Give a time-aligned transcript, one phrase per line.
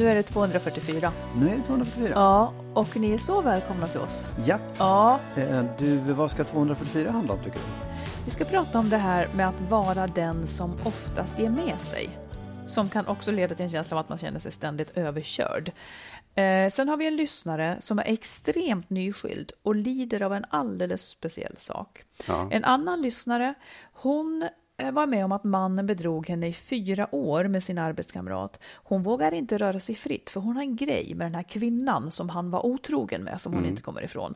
[0.00, 1.12] Nu är det 244.
[1.36, 2.10] Nu är det 244.
[2.14, 4.26] Ja, och ni är så välkomna till oss.
[4.46, 4.60] Japp.
[4.78, 7.86] Ja, Eh, Du, vad ska 244 handla om tycker du?
[8.24, 12.08] vi ska prata om det här med att vara den som oftast ger med sig.
[12.66, 15.72] Som kan också leda till en känsla av att man känner sig ständigt överkörd.
[16.34, 21.02] Eh, sen har vi en lyssnare som är extremt nyskild och lider av en alldeles
[21.08, 22.04] speciell sak.
[22.50, 23.54] En annan lyssnare,
[23.92, 24.48] hon
[24.92, 28.60] var med om att mannen bedrog henne i fyra år med sin arbetskamrat.
[28.74, 32.12] Hon vågar inte röra sig fritt för hon har en grej med den här kvinnan
[32.12, 34.34] som han var otrogen med som hon inte kommer ifrån.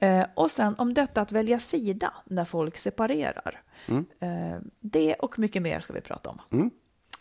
[0.00, 3.60] Eh, och sen om detta att välja sida när folk separerar.
[4.20, 6.70] Eh, det och mycket mer ska vi prata om.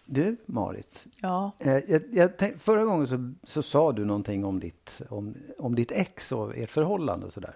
[0.06, 1.06] Du, Marit.
[1.22, 5.36] Ja, Eh, jag, jag tänk, förra gången så, så sa du någonting om ditt, om,
[5.58, 7.56] om ditt ex och ert förhållande och sådär.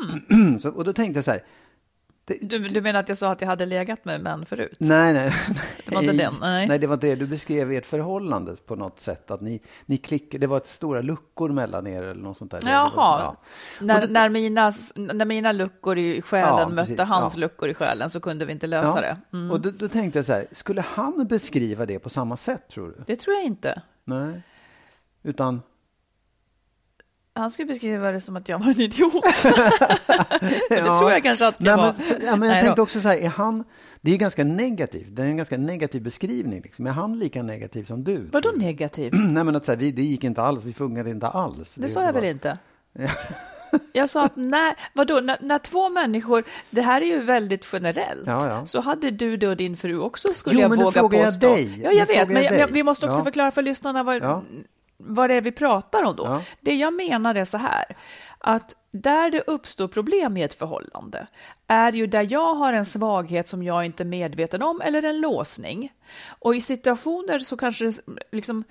[0.60, 1.42] så, och då tänkte jag så här.
[2.28, 4.76] Det, du, du menar att jag sa att jag hade legat med män förut?
[4.80, 5.32] nej, nej.
[5.86, 6.68] Det var inte den, nej.
[6.68, 7.14] nej, det var inte det.
[7.16, 9.30] Du beskrev ert förhållande på något sätt.
[9.30, 12.60] Att ni, ni klickade, det var ett stora luckor mellan er eller något sånt där.
[12.66, 13.36] Jaha, Ja.
[13.80, 17.40] när, det- när, mina, när mina luckor i själen Ja, mötte precis, hans ja.
[17.40, 19.16] luckor i själen så kunde vi inte lösa det.
[19.32, 19.50] Mm.
[19.50, 22.88] Och då, då tänkte jag så här, skulle han beskriva det på samma sätt tror
[22.88, 23.04] du?
[23.06, 23.82] Det tror jag inte.
[24.04, 24.42] Nej.
[25.22, 25.62] Utan,
[27.38, 29.12] Han skulle beskriva det som att jag var en idiot.
[30.68, 31.94] det tror jag kanske att jag Nej, var.
[32.18, 32.82] men, ja, men jag Nej tänkte då.
[32.82, 33.64] också så här, är han,
[34.00, 36.60] det är ganska negativt, det är en ganska negativ beskrivning.
[36.62, 36.86] Liksom.
[36.86, 38.28] Är han lika negativ som du?
[38.32, 39.12] Vadå negativ?
[39.32, 41.74] Nej men att så här, vi, det gick inte alls, vi fungerade inte alls.
[41.74, 42.58] Det sa jag väl inte?
[43.92, 48.26] Jag sa att när, vadå, när, när två människor, det här är ju väldigt generellt,
[48.26, 48.66] Ja, ja.
[48.66, 51.18] så hade du det och din fru också skulle Jo, jag men nu våga frågar
[51.18, 51.46] jag påstå.
[51.46, 51.80] dig.
[51.82, 53.24] Ja, Nu jag vet, frågar men jag vi måste också Ja.
[53.24, 54.22] förklara för lyssnarna vad.
[54.98, 56.24] Vad det är vi pratar om då.
[56.24, 56.42] Ja.
[56.60, 57.96] Det jag menar är så här,
[58.38, 61.26] att där det uppstår problem i ett förhållande
[61.66, 65.20] är ju där jag har en svaghet som jag inte är medveten om eller en
[65.20, 65.92] låsning.
[66.28, 67.92] Och i situationer så kanske
[68.32, 68.64] liksom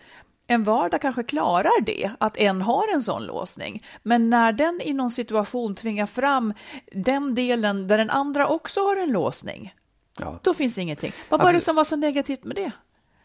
[0.47, 3.85] en vardag kanske klarar det, att en har en sån låsning.
[4.03, 6.53] Men när den i någon situation tvingar fram
[6.91, 9.73] den delen där den andra också har en låsning,
[10.19, 10.39] Ja.
[10.44, 11.11] då finns ingenting.
[11.29, 12.71] Vad var det som var så negativt med det?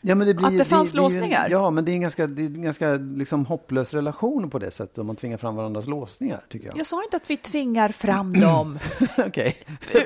[0.04, 1.48] Ja, men det blir, Att det fanns ju en- låsningar?
[1.50, 4.70] Ja, men det är en ganska, det är en ganska liksom, hopplös relation på det
[4.70, 6.78] sättet om man tvingar fram varandras låsningar, tycker jag.
[6.78, 8.78] Jag sa inte att vi tvingar fram dem.
[9.26, 9.56] Okej.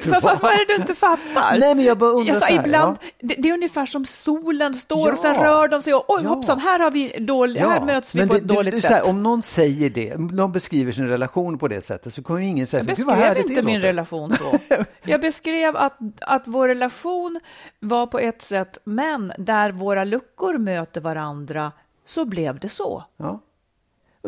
[0.07, 1.59] Vad, vad, är det du inte fattar?
[1.59, 3.09] Nej, men jag bara undrar jag sa så här, ibland, ja.
[3.29, 5.13] det, det är ungefär som solen står Ja.
[5.13, 6.29] och sen rör de sig och oj Ja.
[6.29, 8.79] hoppsan, här, har vi dålig, här möts vi men på det- ett det- dåligt det
[8.79, 8.91] är sätt.
[8.91, 12.41] här, om någon säger det, om någon beskriver sin relation på det sättet så kommer
[12.41, 14.59] ju ingen säga jag så, "Gud, vad beskrev härligt inte det min låter." relation så.
[15.09, 17.41] Jag beskrev att, att vår relation
[17.81, 21.73] var på ett sätt, men där våra luckor möter varandra
[22.05, 23.05] så blev det så.
[23.17, 23.41] Ja.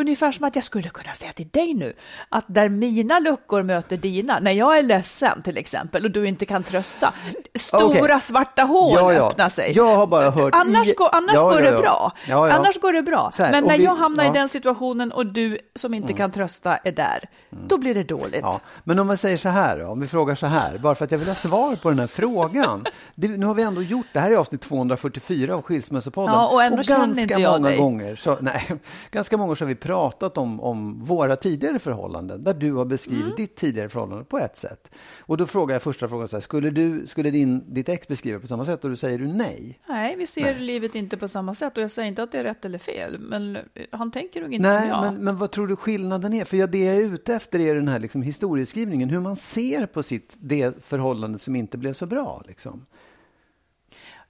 [0.01, 1.93] Ungefär som att jag skulle kunna säga till dig nu
[2.29, 6.47] att där mina luckor möter dina, när jag är ledsen till exempel och du inte
[6.47, 7.13] kan trösta,
[7.55, 8.21] stora Okej.
[8.21, 9.29] svarta hål Ja, ja.
[9.31, 9.73] öppnar sig.
[9.77, 12.13] Jag har bara hört Annars, i- går, annars Ja, går det bra.
[12.31, 13.31] Annars går det bra.
[13.39, 14.25] Här, Men och när vi- jag hamnar.
[14.25, 14.37] Mm.
[14.37, 17.25] i den situationen och du som inte kan trösta är där,
[17.69, 18.41] då blir det dåligt.
[18.43, 21.11] Ja, men om man säger så här om vi frågar så här, bara för att
[21.11, 22.85] jag vill ha svar på den här frågan.
[23.15, 26.35] Det, nu har vi ändå gjort, det här är avsnitt 244 av Skilsmässopodden.
[26.35, 27.79] Ja, och ändå känner ganska inte jag många dig.
[27.79, 28.71] gånger, så, nej,
[29.11, 33.23] ganska många så har vi pratat om, om våra tidigare förhållanden, där du har beskrivit
[33.25, 33.37] Mm.
[33.37, 34.91] ditt tidigare förhållande på ett sätt.
[35.21, 38.41] Och då frågar jag första frågan så här, skulle, du, skulle din, ditt ex beskriva
[38.41, 38.85] på samma sätt?
[38.85, 39.81] Och då säger du nej.
[39.89, 42.45] Nej, vi ser livet inte på samma sätt och jag säger inte att det är
[42.45, 43.63] rätt eller fel, men eh,
[43.93, 45.03] han tänker nog inte som Nej, jag.
[45.03, 46.45] men, men vad tror du skillnaden är?
[46.45, 49.87] För jag, det jag är ute efter är den här liksom historieskrivningen, hur man ser
[49.87, 52.43] på sitt, det förhållande som inte blev så bra.
[52.49, 52.87] Liksom.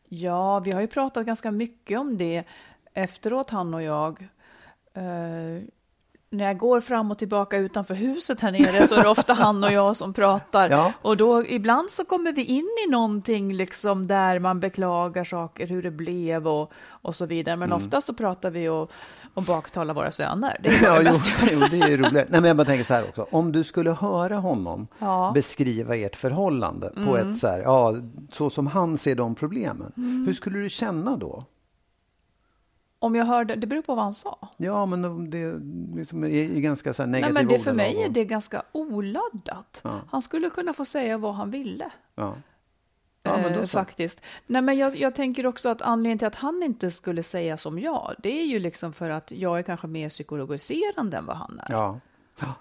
[0.09, 2.45] Ja, vi har ju pratat ganska mycket om det
[2.95, 4.29] efteråt, han och jag.
[4.95, 5.63] Eh,
[6.31, 9.65] när jag går fram och tillbaka utanför huset här nere så är det ofta han
[9.65, 10.71] och jag som pratar.
[10.71, 10.93] Ja.
[11.03, 15.83] Och då ibland så kommer vi in i någonting liksom där man beklagar saker, hur
[15.83, 17.57] det blev och, och så vidare.
[17.57, 17.85] Men Mm.
[17.85, 18.91] ofta så pratar vi och,
[19.35, 20.57] och baktalar våra söner.
[20.63, 21.13] Det är Ja, jo,
[21.53, 22.13] jo, det är roligt.
[22.13, 23.27] Nej, men jag bara tänker så här också.
[23.31, 25.23] Om du skulle höra honom Ja.
[25.25, 25.35] Mm.
[25.35, 27.95] beskriva ert förhållande på ett så här, ja,
[28.33, 29.93] så som han ser de problemen.
[29.97, 30.27] Mm.
[30.27, 31.45] Hur skulle du känna då?
[33.01, 34.49] Om jag hörde, det beror på vad han sa.
[34.57, 35.61] Ja, men det
[35.99, 38.63] liksom är i ganska så här Nej, negativa men det, för mig är det ganska
[38.73, 39.81] oladdat.
[39.85, 40.01] Ja.
[40.11, 41.91] Han skulle kunna få säga vad han ville.
[42.15, 42.37] Ja.
[43.23, 44.25] Ja, men då eh, faktiskt.
[44.47, 47.79] Nej, men jag, jag tänker också att anledningen till att han inte skulle säga som
[47.79, 51.61] jag, det är ju liksom för att jag är kanske mer psykologiserande än vad han
[51.61, 51.73] är.
[51.73, 52.01] Ja.
[52.41, 52.55] ja.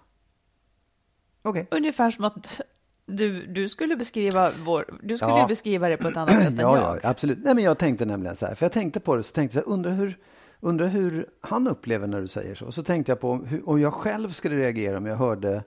[1.42, 1.68] Okej.
[1.72, 2.62] Ungefär som att
[3.08, 5.48] du, du skulle beskriva vår, du skulle Ja.
[5.48, 7.00] beskriva det på ett annat sätt än Ja, jag.
[7.04, 7.38] ja, absolut.
[7.44, 9.64] Nej, men jag tänkte nämligen så här, för jag tänkte på det, så tänkte jag
[9.64, 10.18] så här, undrar hur,
[10.60, 12.72] undrar hur han upplever när du säger så.
[12.72, 15.64] Så tänkte jag på hur, om jag själv skulle reagera om jag hörde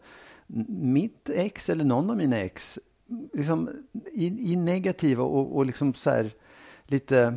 [0.69, 2.79] mitt ex eller någon av mina ex
[3.33, 3.69] liksom,
[4.13, 6.31] i, i negativa och, och liksom så här,
[6.87, 7.35] lite,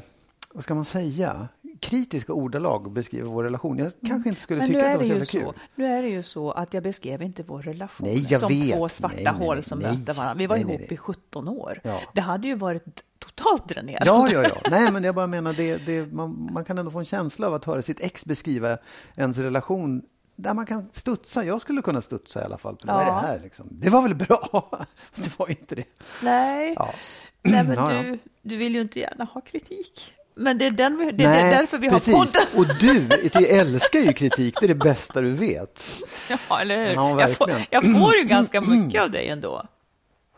[0.53, 1.47] vad ska man säga,
[1.83, 3.77] kritiska ordalag beskriva vår relation.
[3.77, 4.71] Jag kanske inte skulle Mm.
[4.71, 5.61] Men tycka att det det var så ju jävla kul.
[5.75, 8.75] så, nu är det ju så att jag beskrev inte vår relation Nej, som vet.
[8.77, 10.33] två svarta Nej, nej, hål som mötte varandra.
[10.37, 11.79] Vi var ihop i 17 år.
[11.83, 11.99] Ja.
[12.13, 14.05] Det hade ju varit totalt dränerande.
[14.05, 14.61] Ja, ja, ja.
[14.71, 17.53] Nej, men jag bara menar, det, det, man, man kan ändå få en känsla av
[17.53, 18.77] att höra sitt ex beskriva
[19.15, 20.01] ens relation
[20.35, 21.43] där man kan studsa.
[21.45, 22.77] Jag skulle kunna studsa i alla fall.
[22.83, 23.19] Vad är det Ja.
[23.27, 23.67] här liksom?
[23.71, 24.69] Det var väl bra?
[25.15, 25.83] Det var inte det.
[26.23, 26.93] Nej, Ja.
[27.41, 28.03] Nej men Ja, ja.
[28.03, 30.13] du, du vill ju inte gärna ha kritik.
[30.35, 32.13] Men det är, den, vi- det är därför vi precis.
[32.13, 32.41] har podden.
[32.57, 34.55] Och du, du älskar ju kritik.
[34.59, 35.83] Det är det bästa du vet.
[36.29, 36.93] Ja, eller hur?
[36.93, 39.65] Ja, jag, får, jag får ju ganska mycket av dig ändå.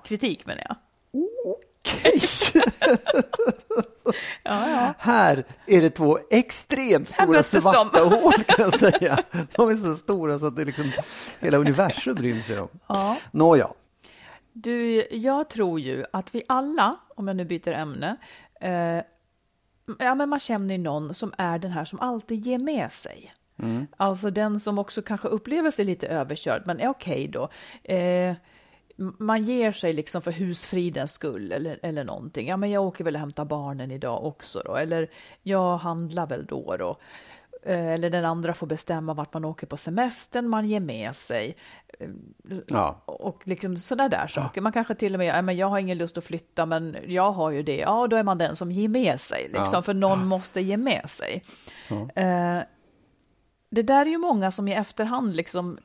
[0.03, 0.75] Kritik menar jag.
[1.45, 2.19] Okej.
[4.43, 4.93] Ja, ja.
[4.99, 8.13] Här är det två extremt stora svarta de.
[8.13, 9.17] hål kan jag säga.
[9.51, 10.91] De är så stora så att det liksom,
[11.39, 12.67] hela universum ryms i dem.
[12.87, 13.17] Ja.
[13.31, 13.69] Nåja.
[14.53, 18.15] Du, jag tror ju att vi alla, om jag nu byter ämne,
[18.61, 19.03] eh,
[19.99, 23.33] ja, men man känner ju någon som är den här som alltid ger med sig.
[23.97, 27.49] Alltså den som också kanske upplever sig lite överkörd, men är okej då.
[27.83, 28.35] Eh,
[28.97, 32.47] man ger sig liksom för husfridens skull eller, eller någonting.
[32.47, 34.75] Ja, men jag åker väl och hämtar barnen idag också då.
[34.75, 35.09] Eller
[35.43, 36.97] jag handlar väl då då.
[37.65, 41.55] Eh, Eller den andra får bestämma vart man åker på semestern, man ger med sig.
[41.99, 42.07] Eh,
[42.67, 43.01] Ja.
[43.05, 44.61] Och liksom sådana där saker.
[44.61, 47.31] Man kanske till och med, ja, men jag har ingen lust att flytta, men jag
[47.31, 47.77] har ju det.
[47.77, 49.81] Ja, då är man den som ger med sig, liksom, Ja.
[49.81, 51.43] för någon måste ge med sig.
[52.15, 52.59] Eh,
[53.69, 55.77] det där är ju många som i efterhand liksom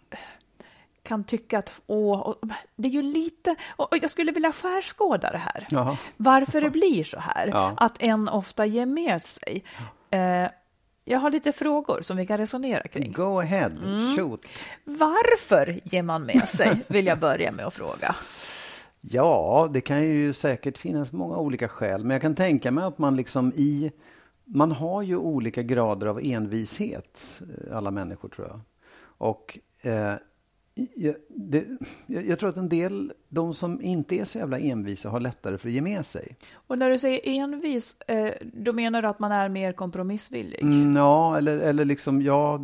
[1.02, 2.38] kan tycka att åh, och,
[2.76, 5.66] det är ju lite, och och jag skulle vilja skärskåda det här.
[6.16, 7.74] Varför det blir så här, Ja.
[7.76, 9.64] att en ofta ger med sig.
[10.10, 10.46] Eh,
[11.10, 13.12] jag har lite frågor som vi kan resonera kring.
[13.12, 14.16] Go ahead, Mm.
[14.16, 14.46] shoot.
[14.84, 18.14] Varför ger man med sig, vill jag börja med att fråga.
[19.00, 22.04] Ja, det kan ju säkert finnas många olika skäl.
[22.04, 23.92] Men jag kan tänka mig att man liksom i...
[24.44, 28.60] Man har ju olika grader av envishet, eh, alla människor tror jag.
[29.02, 30.12] Och eh,
[30.96, 31.64] jag, det,
[32.06, 35.58] jag, jag tror att en del, de som inte är så jävla envisa, har lättare
[35.58, 36.36] för att ge med sig.
[36.54, 40.62] Och när du säger envis, eh, då menar du att man är mer kompromissvillig?
[40.62, 42.60] Mm, ja, eller, eller liksom, ja,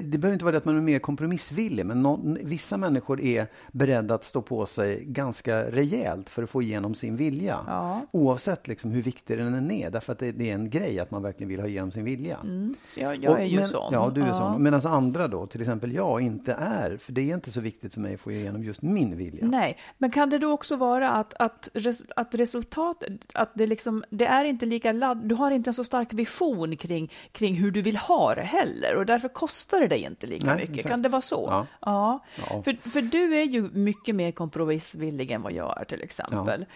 [0.00, 3.46] det behöver inte vara det att man är mer kompromissvillig, men nå- vissa människor är
[3.72, 7.56] beredda att stå på sig ganska rejält för att få igenom sin vilja.
[7.66, 8.00] Ja.
[8.10, 11.10] Oavsett liksom hur viktig den än är, därför att det, det är en grej att
[11.10, 12.36] man verkligen vill ha igenom sin vilja.
[12.44, 13.92] Mm, så jag, jag Och är ju men, sån.
[13.92, 14.34] Ja, du är Ja.
[14.34, 14.62] sån.
[14.62, 16.96] Medan andra då, till exempel jag, inte är.
[16.96, 19.46] För det är inte så viktigt för mig att få igenom just min vilja.
[19.46, 24.04] Nej, men kan det då också vara att, att, res, att resultatet, att det liksom,
[24.10, 27.70] det är inte lika ladd, du har inte en så stark vision kring, kring hur
[27.70, 30.74] du vill ha det heller och därför kostar det dig inte lika Nej, mycket.
[30.74, 30.88] exakt.
[30.88, 31.46] Kan det vara så?
[31.50, 31.66] Ja.
[31.80, 32.24] ja.
[32.50, 32.62] Ja.
[32.62, 36.66] För, för du är ju mycket mer kompromissvillig än vad jag är till exempel.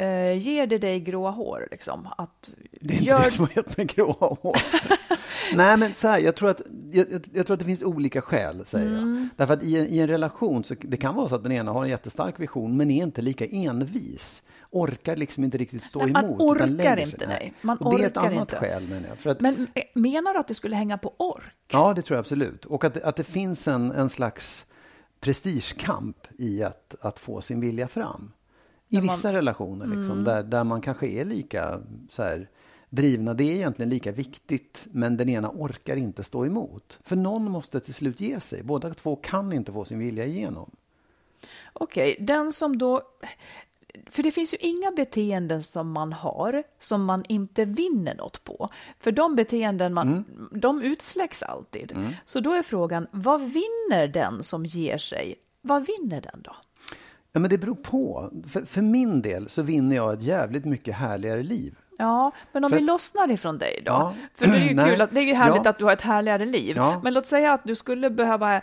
[0.00, 1.68] Eh, ger det dig gråa hår?
[1.70, 2.08] Liksom?
[2.18, 4.56] Att, Det är inte gör- det som har gett mig gråa hår.
[5.56, 6.60] Nej, men så här, jag tror, att,
[6.92, 9.16] jag, jag- tror att det finns olika skäl, säger Mm.
[9.18, 9.28] jag.
[9.36, 11.72] Därför att i en, i en relation så det kan vara så att den ena
[11.72, 14.42] har en jättestark vision, men är inte lika envis.
[14.70, 16.40] Orkar liksom inte riktigt stå Nej, man emot.
[16.40, 17.26] orkar utan lägger inte, sig.
[17.28, 17.52] nej.
[17.62, 18.56] Man och det är ett orkar annat inte.
[18.56, 19.18] skäl, menar jag.
[19.18, 21.54] För att, Men eh, menar du att det skulle hänga på ork?
[21.72, 22.64] Ja, det tror jag absolut.
[22.64, 24.64] Och att, att det finns en, en slags
[25.20, 28.32] prestigekamp i att, att få sin vilja fram.
[28.90, 30.24] I man- vissa relationer, liksom, Mm.
[30.24, 31.80] där, där man kanske är lika
[32.10, 32.48] så här,
[32.88, 33.34] drivna.
[33.34, 36.98] Det är egentligen lika viktigt, men den ena orkar inte stå emot.
[37.04, 38.62] För någon måste till slut ge sig.
[38.62, 40.70] Båda två kan inte få sin vilja igenom.
[41.72, 43.02] Okej, den som då...
[44.10, 48.68] För det finns ju inga beteenden som man har som man inte vinner något på.
[48.98, 50.48] För de beteenden man, Mm.
[50.60, 51.96] de utsläcks alltid.
[52.24, 55.34] Så då är frågan, vad vinner den som ger sig?
[55.62, 56.56] Vad vinner den då?
[57.32, 58.30] Ja, men det beror på.
[58.48, 61.74] För, för min del så vinner jag ett jävligt mycket härligare liv.
[61.98, 63.92] Ja, men om För- vi lossnar ifrån dig då?
[63.92, 64.14] Ja.
[64.34, 64.90] För det är ju Nej.
[64.90, 65.70] kul att, det är ju härligt Ja.
[65.70, 66.76] att du har ett härligare liv.
[66.76, 67.00] Ja.
[67.04, 68.62] Men låt säga att du skulle behöva, eh,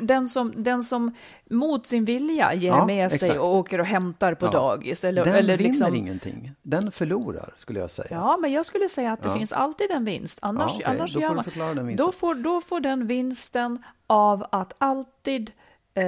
[0.00, 1.14] den som, den som
[1.50, 3.40] mot sin vilja ger med sig exakt.
[3.40, 5.04] och åker och hämtar på dagis.
[5.04, 6.50] Eller, Den eller vinner liksom, ingenting.
[6.62, 8.08] Den förlorar, skulle jag säga.
[8.10, 10.38] Ja, men jag skulle säga att det finns alltid en vinst.
[10.42, 10.86] Annars, okej.
[10.86, 12.06] annars Då får man, förklara den vinsten.
[12.06, 15.50] då, får, då får den vinsten av att alltid
[15.94, 16.04] eh,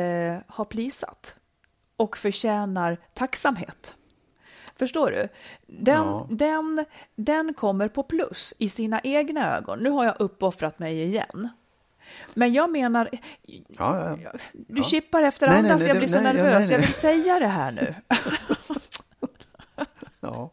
[0.57, 1.35] ha plisat
[1.97, 3.95] och förtjänar tacksamhet.
[4.77, 5.29] Förstår du?
[5.67, 6.27] Den, Ja.
[6.31, 6.85] den,
[7.15, 9.79] den kommer på plus i sina egna ögon.
[9.79, 11.49] Nu har jag uppoffrat mig igen.
[12.35, 13.09] Men jag menar,
[13.43, 14.31] Ja, ja, ja.
[14.53, 16.53] du chippar efter Nej, nej, andas, nej, jag det- blir så nej, nervös.
[16.55, 16.79] nej, Jag nej.
[16.79, 17.95] vill säga det här nu.
[20.21, 20.51] ja.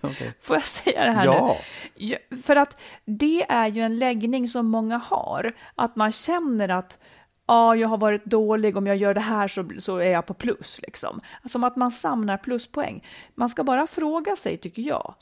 [0.00, 0.32] Okej.
[0.42, 1.56] Får jag säga det här Ja.
[1.96, 2.36] nu?
[2.42, 5.52] För att det är ju en läggning som många har.
[5.74, 6.98] Att man känner att
[7.50, 10.34] ja, jag har varit dålig, om jag gör det här så, så är jag på
[10.34, 10.80] plus.
[10.82, 11.20] Liksom.
[11.44, 13.04] Som att man samlar pluspoäng.
[13.34, 15.14] Man ska bara fråga sig, tycker jag,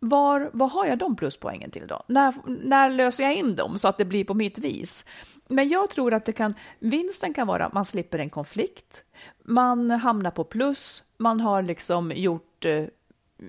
[0.00, 2.02] var, vad har jag de pluspoängen till då?
[2.06, 5.04] När, när löser jag in dem så att det blir på mitt vis?
[5.48, 9.04] Men jag tror att det kan, vinsten kan vara att man slipper en konflikt,
[9.44, 12.84] man hamnar på plus, man har liksom gjort eh,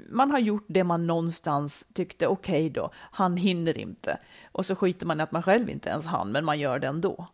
[0.10, 4.18] man har gjort det man någonstans tyckte, okej då, han hinner inte.
[4.52, 6.88] Och så skiter man i att man själv inte ens hann, men man gör det
[6.88, 7.28] ändå.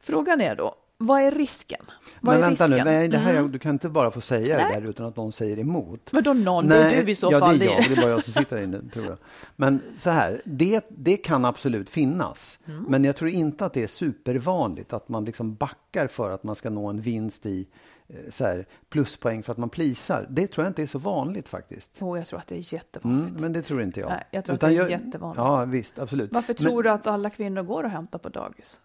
[0.00, 1.80] Frågan är då, vad är risken?
[2.20, 2.86] Vad Men är vänta nu, risken?
[2.86, 3.52] nej, det här, Mm.
[3.52, 4.66] du kan inte bara få säga Nej.
[4.74, 6.12] det där utan att någon säger emot.
[6.12, 7.58] Men då någon, det är du i så ja, fall.
[7.58, 9.16] det är jag, det är bara jag som sitter där inne, tror jag.
[9.56, 12.58] Men så här, det, det kan absolut finnas.
[12.66, 12.84] Mm.
[12.88, 16.56] Men jag tror inte att det är supervanligt att man liksom backar för att man
[16.56, 17.68] ska nå en vinst i
[18.08, 20.26] eh, så här, pluspoäng för att man plisar.
[20.30, 21.96] Det tror jag inte är så vanligt faktiskt.
[22.00, 23.28] Jo, jag tror att det är jättevanligt.
[23.30, 24.08] Mm, men det tror inte jag.
[24.10, 25.38] Nej, jag tror att det är jättevanligt.
[25.38, 26.32] Ja, visst, absolut.
[26.32, 28.80] Varför Men- tror du att alla kvinnor går och hämtar på dagis?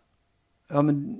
[0.67, 1.19] Ja, men...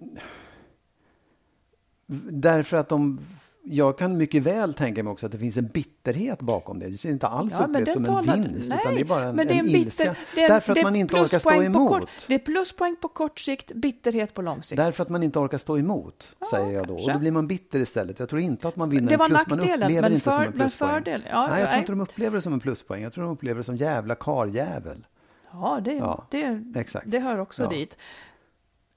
[2.30, 3.20] Därför att de...
[3.66, 6.90] Jag kan mycket väl tänka mig också att det finns en bitterhet bakom det.
[6.90, 9.24] Det ser inte alls Ja, den som en talar- vinst, Nej, utan det är bara
[9.26, 10.16] en, men det är en, bitter- ilska.
[10.36, 11.90] det är- Därför att det man inte orkar stå emot.
[11.90, 14.78] Kort, det är pluspoäng på kort sikt, bitterhet på lång sikt.
[14.78, 16.94] Därför att man inte orkar stå emot, säger jag då.
[16.94, 17.14] Och kanske.
[17.14, 18.20] då blir man bitter istället.
[18.20, 19.48] Jag tror inte att man vinner Det var en plus.
[19.48, 20.90] Man upplever men inte som för- en men pluspoäng.
[21.04, 23.04] fördel- ja, nej, jag tror inte de upplever det som en pluspoäng.
[23.04, 25.06] Jag tror de upplever det som jävla karljävel.
[25.52, 26.62] Ja, det, Ja, det,
[27.06, 27.70] det hör också Ja.
[27.70, 27.98] dit.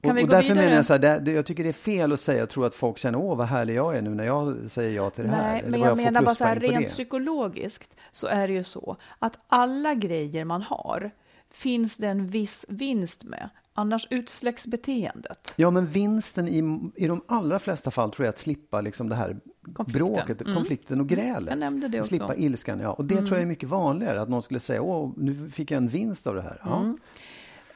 [0.02, 0.64] Kan Och, vi och gå därför vidare?
[0.64, 2.74] menar jag så här, det, jag tycker det är fel att säga och tro att
[2.74, 5.52] folk känner åh vad härlig jag är nu när jag säger ja till det här.
[5.52, 6.84] Nej, eller men jag får menar bara så här, rent det.
[6.88, 11.10] psykologiskt så är det ju så att alla grejer man har
[11.50, 13.48] finns det en viss vinst med.
[13.78, 15.54] Annars utsläcks beteendet.
[15.56, 19.14] Ja, men vinsten i, i de allra flesta fall tror jag att slippa liksom det
[19.14, 19.36] här
[19.74, 20.06] Konflikten.
[20.14, 20.54] bråket, Mm.
[20.54, 21.48] konflikten och grälet.
[21.50, 22.14] Jag nämnde det också.
[22.14, 22.26] Mm.
[22.28, 22.92] Slippa ilskan, ja.
[22.92, 25.76] Och det tror jag är mycket vanligare, att någon skulle säga åh, nu fick jag
[25.76, 26.60] en vinst av det här.
[26.64, 26.76] Ja.
[26.80, 26.98] Mm.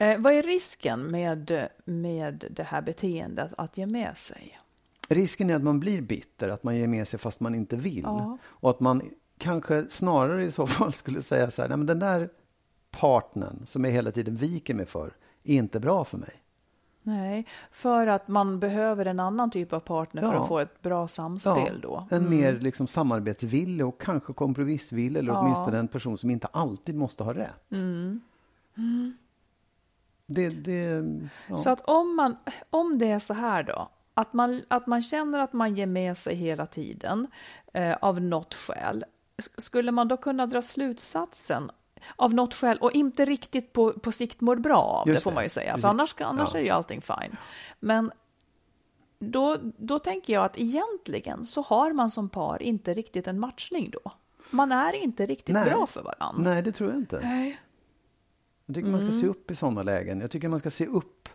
[0.01, 4.59] Eh, vad är risken med, med det här beteendet att ge med sig?
[5.09, 8.01] Risken är att man blir bitter, att man ger med sig fast man inte vill.
[8.03, 8.37] Ja.
[8.43, 9.01] Och att man
[9.37, 12.29] kanske snarare i så fall skulle säga så här, nej men den där
[12.91, 16.33] partnern som jag hela tiden viker mig för, är inte bra för mig.
[17.03, 20.41] Nej, för att man behöver en annan typ av partner för Ja.
[20.41, 22.07] att få ett bra samspel då.
[22.11, 25.39] En mer liksom samarbetsvillig och kanske kompromissvillig, eller Ja.
[25.39, 27.71] åtminstone en person som inte alltid måste ha rätt.
[27.71, 28.21] Mm.
[30.33, 31.03] Det, det,
[31.47, 31.57] ja.
[31.57, 32.37] Så att om, man,
[32.69, 36.17] om det är så här då, att man, att man känner att man ger med
[36.17, 37.27] sig hela tiden
[37.73, 39.05] eh, av något skäl,
[39.37, 41.71] sk- skulle man då kunna dra slutsatsen
[42.15, 45.31] av något skäl och inte riktigt på, på sikt mår bra av Just det får
[45.31, 45.81] man ju säga, precis.
[45.81, 46.59] för annars, annars Ja.
[46.59, 47.37] är ju allting fine.
[47.79, 48.11] Men
[49.19, 53.89] då, då tänker jag att egentligen så har man som par inte riktigt en matchning
[54.03, 54.11] då.
[54.49, 55.65] Man är inte riktigt Nej.
[55.69, 56.51] bra för varandra.
[56.51, 57.19] Nej, det tror jag inte.
[57.23, 57.59] Nej.
[58.65, 59.11] Jag tycker man Mm.
[59.11, 60.19] ska se upp i sådana lägen.
[60.21, 61.29] Jag tycker man ska se upp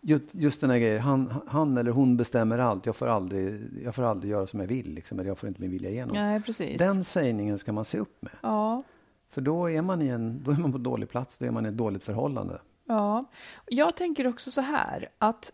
[0.00, 2.86] just, just den här grejen, han, han eller hon bestämmer allt.
[2.86, 5.60] Jag får aldrig, jag får aldrig göra som jag vill, liksom, eller jag får inte
[5.60, 6.14] min vilja igenom.
[6.16, 6.78] Nej, precis.
[6.78, 8.32] Den sägningen ska man se upp med.
[8.42, 8.82] Ja.
[9.30, 11.66] För då är man, i en, då är man på dålig plats, då är man
[11.66, 12.60] i ett dåligt förhållande.
[12.84, 13.24] Ja,
[13.66, 15.52] jag tänker också så här att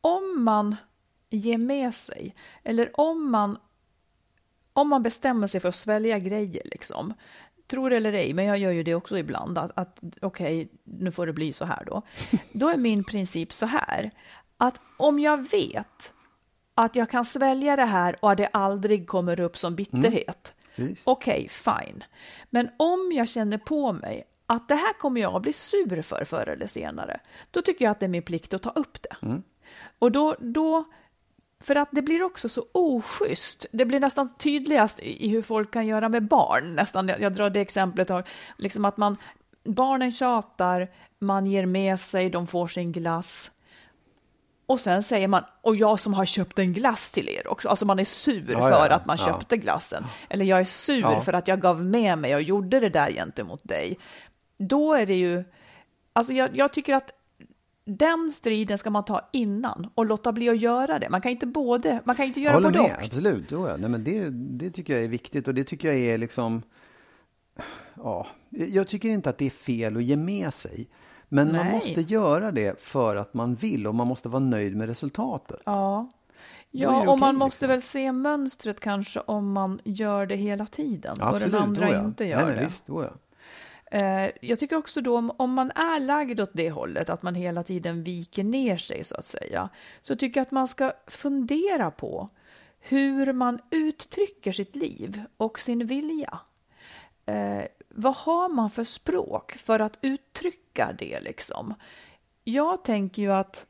[0.00, 0.76] om man
[1.30, 3.58] ger med sig eller om man
[4.72, 7.14] om man bestämmer sig för att svälja grejer liksom,
[7.72, 10.68] tror det eller ej, men jag gör ju det också ibland, att, att okej, okay,
[10.84, 12.02] nu får det bli så här då.
[12.52, 14.10] Då är min princip så här,
[14.56, 16.12] att om jag vet
[16.74, 20.96] att jag kan svälja det här och att det aldrig kommer upp som bitterhet, mm.
[21.04, 22.04] okej, okay, fine.
[22.50, 26.24] Men om jag känner på mig att det här kommer jag att bli sur för
[26.24, 29.26] förr eller senare, då tycker jag att det är min plikt att ta upp det.
[29.26, 29.42] Mm.
[29.98, 30.84] Och då, då,
[31.62, 33.66] för att det blir också så oschysst.
[33.72, 36.74] Det blir nästan tydligast i hur folk kan göra med barn.
[36.74, 38.22] Nästan, jag, drar det exemplet av
[38.58, 39.16] liksom att man,
[39.64, 43.50] barnen tjatar, man ger med sig, de får sin glass.
[44.66, 47.68] Och sen säger man, och jag som har köpt en glass till er också.
[47.68, 49.26] Alltså man är sur ja, för ja, att man ja.
[49.26, 50.04] köpte glassen.
[50.28, 53.60] Eller jag är sur för att jag gav med mig och gjorde det där gentemot
[53.64, 53.98] dig
[54.68, 55.44] då är det ju,
[56.12, 57.10] alltså jag, jag tycker att
[57.84, 61.08] den striden ska man ta innan och låta bli att göra det.
[61.10, 62.90] Man kan inte både, man kan inte göra både och.
[62.90, 63.76] Absolut, jo, ja.
[63.76, 66.62] Nej, men det, det tycker jag är viktigt och det tycker jag är liksom,
[67.94, 70.88] ja, jag tycker inte att det är fel att ge med sig.
[71.28, 71.64] Men Nej.
[71.64, 75.60] man måste göra det för att man vill och man måste vara nöjd med resultatet.
[75.64, 76.08] Ja,
[76.70, 77.68] ja och man måste liksom.
[77.68, 82.24] väl se mönstret kanske om man gör det hela tiden Absolut, och den andra inte
[82.24, 82.66] gör Nej, det.
[82.66, 83.10] Visst, då ja.
[83.92, 87.34] Eh, jag tycker också då om, om man är lagd åt det hållet, att man
[87.34, 89.68] hela tiden viker ner sig så att säga,
[90.00, 92.28] så tycker jag att man ska fundera på
[92.80, 96.38] hur man uttrycker sitt liv och sin vilja.
[97.26, 101.74] Eh, vad har man för språk för att uttrycka det liksom?
[102.44, 103.66] Jag tänker ju att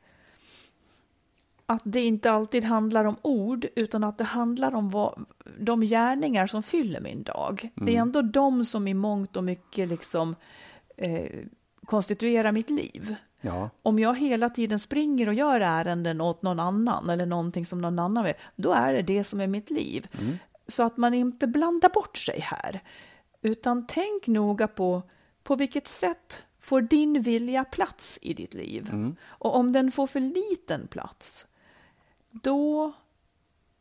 [1.65, 5.25] att det inte alltid handlar om ord, utan att det handlar om vad,
[5.59, 7.71] de gärningar som fyller min dag.
[7.75, 7.85] Mm.
[7.85, 8.07] Det är mm.
[8.07, 10.35] ändå de som i mångt och mycket liksom
[10.97, 11.29] eh,
[11.85, 13.15] konstituerar mitt liv.
[13.41, 13.69] Ja.
[13.81, 17.99] Om jag hela tiden springer och gör ärenden åt någon annan eller någonting som någon
[17.99, 20.07] annan vill, då är det det som är mitt liv.
[20.19, 20.37] Mm.
[20.67, 22.79] Så att man inte blandar bort sig här,
[23.41, 25.01] utan tänk noga på
[25.43, 28.89] på vilket sätt får din vilja plats i ditt liv?
[28.91, 29.15] Mm.
[29.23, 31.45] Och om den får för liten plats,
[32.41, 32.91] då,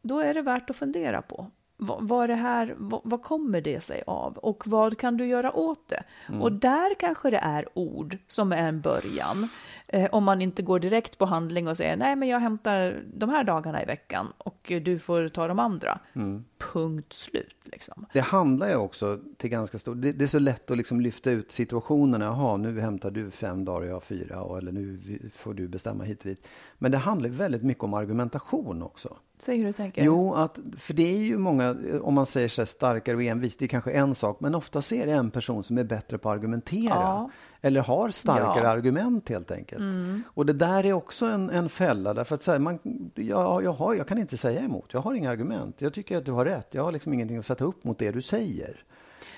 [0.02, 1.50] då är det värt att fundera på.
[1.76, 5.52] Vad, vad, det här, vad, vad, kommer det sig av och vad kan du göra
[5.52, 6.04] åt det?
[6.28, 6.42] Mm.
[6.42, 9.48] Och där kanske det är ord som är en början.
[9.94, 13.30] Eh, om man inte går direkt på handling och säger nej men jag hämtar de
[13.30, 15.98] här dagarna i veckan och du får ta de andra.
[16.12, 16.44] Mm.
[16.72, 17.56] Punkt slut.
[17.64, 18.06] Liksom.
[18.12, 21.30] Det handlar ju också till ganska stor, det, det, är så lätt att liksom lyfta
[21.30, 22.24] ut situationerna.
[22.24, 25.00] Jaha, nu hämtar du fem dagar och jag fyra eller nu
[25.34, 26.48] får du bestämma hit och dit.
[26.78, 29.16] Men det handlar väldigt mycket om argumentation också.
[29.38, 30.04] Säg hur du tänker.
[30.04, 33.56] Jo, att, för det är ju många, om man säger så här starkare och envis,
[33.56, 36.28] det är kanske en sak, men ofta är det en person som är bättre på
[36.28, 36.94] att argumentera.
[36.94, 37.30] Ja.
[37.64, 38.70] Eller har starkare ja.
[38.70, 39.80] argument helt enkelt.
[39.80, 40.22] Mm.
[40.26, 42.78] Och det där är också en, en fälla, därför att så här, man,
[43.14, 45.80] jag, jag, har, jag kan inte säga emot, jag har inga argument.
[45.80, 48.10] Jag tycker att du har rätt, jag har liksom ingenting att sätta upp mot det
[48.10, 48.84] du säger.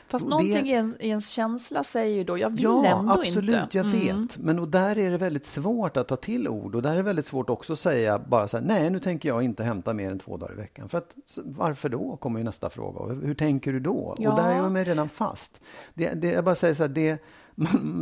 [0.06, 1.04] Fast någonting det...
[1.04, 3.52] i ens känsla säger ju då, jag vill ja, ändå absolut, inte.
[3.56, 4.37] Ja, absolut, jag vet.
[4.37, 4.46] Mm.
[4.46, 7.02] Men och där är det väldigt svårt att ta till ord och där är det
[7.02, 10.10] väldigt svårt också att säga bara så här, nej, nu tänker jag inte hämta mer
[10.10, 10.88] än två dagar i veckan.
[10.88, 13.14] För att, varför då, kommer ju nästa fråga.
[13.14, 14.14] Hur tänker du då?
[14.18, 14.30] Ja.
[14.30, 15.60] Och där är jag mig redan fast.
[15.94, 17.22] Det, det, jag bara säger så här, det,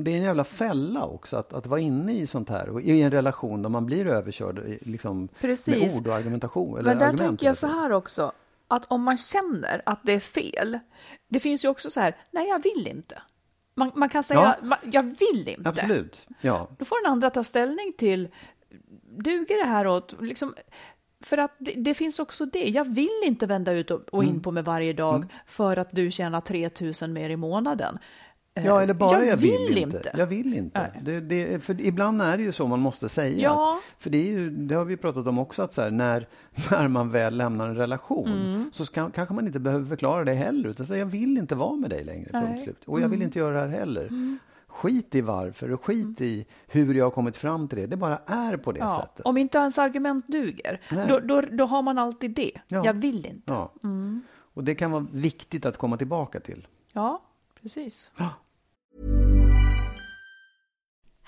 [0.03, 3.11] det är en jävla fälla också att, att vara inne i sånt här i en
[3.11, 5.29] relation där man blir överkörd liksom,
[5.67, 6.79] med ord och argumentation.
[6.79, 8.33] Eller Men där tänker jag så här också,
[8.69, 10.79] att om man känner att det är fel,
[11.29, 13.23] det finns ju också så här, nej jag vill inte.
[13.75, 14.79] Man, man kan säga, ja.
[14.93, 15.69] jag vill inte.
[15.69, 16.69] Absolut, ja.
[16.79, 18.29] Då får den andra ta ställning till,
[19.17, 20.55] duger det här åt, liksom,
[21.21, 22.69] för att det, det, finns också det.
[22.69, 24.43] Jag vill inte vända ut och, och in mm.
[24.43, 25.29] på mig varje dag mm.
[25.47, 27.99] för att du tjänar 3000 mer i månaden.
[28.55, 29.97] Ja, eller bara jag, jag vill, vill inte.
[29.97, 30.11] inte.
[30.15, 30.93] Jag vill inte.
[31.01, 33.43] Det, det, för ibland är det ju så man måste säga.
[33.43, 33.81] Ja.
[33.99, 36.29] För det, ju, det har vi pratat om också, att så här, när,
[36.71, 38.71] när man väl lämnar en relation mm.
[38.73, 40.69] så ska, kanske man inte behöver förklara det heller.
[40.69, 42.85] Utan jag vill inte vara med dig längre, punkt slut.
[42.87, 43.27] Och jag vill mm.
[43.27, 44.07] inte göra det här heller.
[44.07, 44.39] Mm.
[44.67, 46.33] Skit i varför och skit mm.
[46.33, 47.87] i hur jag har kommit fram till det.
[47.87, 49.01] Det bara är på det ja.
[49.01, 49.27] sättet.
[49.27, 52.61] Om inte ens argument duger, då, då, då, har man alltid det.
[52.69, 52.85] Ja.
[52.85, 53.67] Jag vill inte.
[53.85, 54.23] Mm.
[54.55, 56.67] Och det kan vara viktigt att komma tillbaka till.
[56.93, 57.23] Ja,
[57.63, 58.11] precis.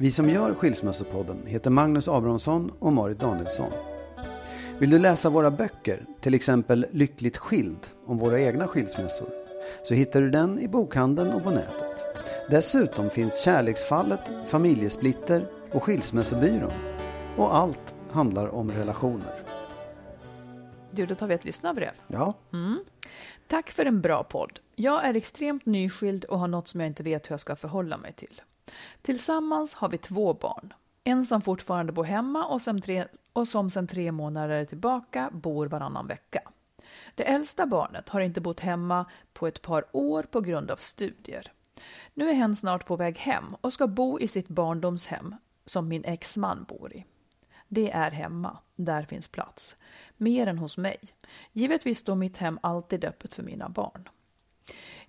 [0.00, 3.70] Vi som gör Skilsmässopodden heter Magnus Abrahamsson och Marit Danielsson.
[4.78, 9.28] Vill du läsa våra böcker, till exempel Lyckligt skild om våra egna skilsmässor,
[9.84, 11.84] så hittar du den i bokhandeln och på nätet.
[12.50, 16.72] Dessutom finns Kärleksfallet, Familjesplitter och Skilsmässobyrån.
[17.36, 19.40] Och allt handlar om relationer.
[20.90, 21.92] Du, då tar vi ett lyssnarbrev.
[22.06, 22.34] Ja,
[23.46, 24.60] Tack för en bra podd.
[24.74, 27.96] Jag är extremt nyskild och har något som jag inte vet hur jag ska förhålla
[27.96, 28.40] mig till.
[29.02, 30.74] Tillsammans har vi två barn.
[31.04, 35.66] En som fortfarande bor hemma och som, tre, och som sedan tre månader tillbaka bor
[35.66, 36.40] varannan vecka.
[37.14, 41.52] Det äldsta barnet har inte bott hemma på ett par år på grund av studier.
[42.14, 45.34] Nu är hen snart på väg hem och ska bo i sitt barndomshem
[45.66, 47.04] som min exman bor i.
[47.68, 49.76] Det är hemma, där finns plats.
[50.16, 50.98] Mer än hos mig.
[51.52, 54.08] Givetvis står mitt hem alltid öppet för mina barn.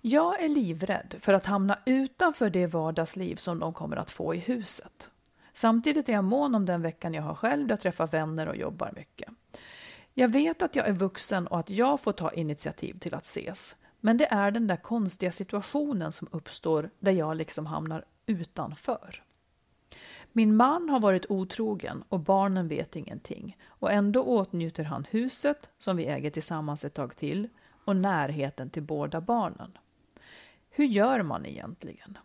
[0.02, 4.38] Jag är livrädd för att hamna utanför det vardagsliv som de kommer att få i
[4.38, 5.10] huset.
[5.52, 8.56] Samtidigt är jag mån om den veckan jag har själv där jag träffar vänner och
[8.56, 9.28] jobbar mycket.
[10.14, 13.76] Jag vet att jag är vuxen och att jag får ta initiativ till att ses.
[14.00, 19.22] Men det är den där konstiga situationen som uppstår där jag liksom hamnar utanför.
[20.32, 25.96] Min man har varit otrogen och barnen vet ingenting och ändå åtnjuter han huset som
[25.96, 27.48] vi äger tillsammans ett tag till
[27.84, 29.78] och närheten till båda barnen.
[30.70, 32.18] Hur gör man egentligen?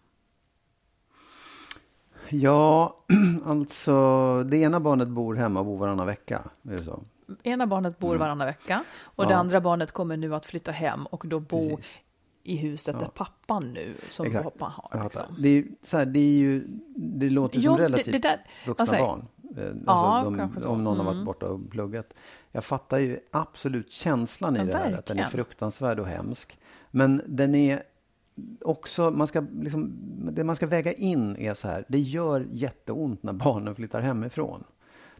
[2.29, 2.97] ja
[3.45, 6.41] alltså det ena barnet bor hemma och bor varannan vecka.
[6.63, 7.03] Är det så?
[7.43, 9.38] Ena barnet bor varannan vecka och det Ja.
[9.38, 11.99] andra barnet kommer nu att flytta hem och då bo Precis.
[12.43, 14.43] i huset där pappan nu, som Exakt.
[14.43, 15.03] pappan har.
[15.03, 15.23] Liksom.
[15.39, 18.45] Det, är, så här, det är ju, det låter Jo, som det- relativt det där-
[18.67, 19.25] vuxna säger- barn.
[19.58, 20.23] Eh, Alltså Ja,
[20.62, 21.15] de, om någon har Mm.
[21.17, 22.13] varit borta och pluggat.
[22.51, 25.29] Jag fattar ju absolut känslan i Ja, det här, att den är verkligen.
[25.31, 26.58] fruktansvärd och hemsk.
[26.91, 27.84] Men den är
[28.62, 29.93] också, man ska, liksom,
[30.34, 34.63] det man ska väga in är så här, det gör jätteont när barnen flyttar hemifrån.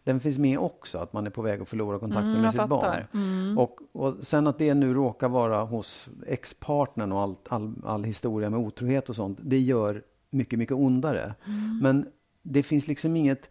[0.04, 2.62] Den finns med också, att man är på väg att förlora kontakten Mm, med sitt
[2.62, 3.08] fattar.
[3.12, 3.58] barn.
[3.58, 8.49] Och, och sen att det nu råkar vara hos ex-partnern och all, all, all historia
[8.49, 11.34] med otrohet och sånt, det gör mycket, mycket ondare.
[11.82, 12.08] Men
[12.43, 13.49] det finns liksom inget,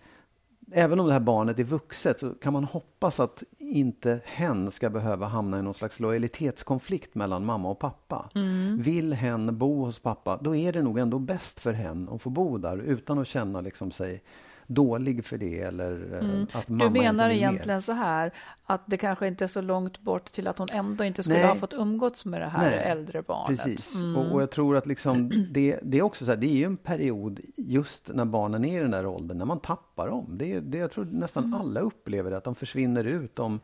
[0.72, 3.42] även om det här barnet är vuxet så kan man hoppas att
[3.74, 8.30] inte hen ska behöva hamna i någon slags lojalitetskonflikt mellan mamma och pappa.
[8.78, 12.30] Vill hen bo hos pappa, då är det nog ändå bäst för hen att få
[12.30, 14.22] bo där utan att känna liksom sig
[14.66, 17.48] dålig för det eller eh, att mamma Du menar inte vill mer.
[17.48, 18.33] egentligen så här
[18.66, 21.48] att det kanske inte är så långt bort till att hon ändå inte skulle Nej.
[21.48, 23.62] ha fått umgåtts med det här Nej, äldre barnet.
[23.62, 23.94] Precis.
[23.96, 24.16] Mm.
[24.16, 26.64] Och, och jag tror att liksom det, det är också så här, det är ju
[26.64, 30.27] en period just när barnen är i den där åldern, när man tappar dem.
[30.38, 31.61] Det, det, jag tror nästan Mm.
[31.61, 33.37] alla upplever det, att de försvinner ut.
[33.37, 33.61] De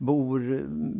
[0.00, 0.40] bor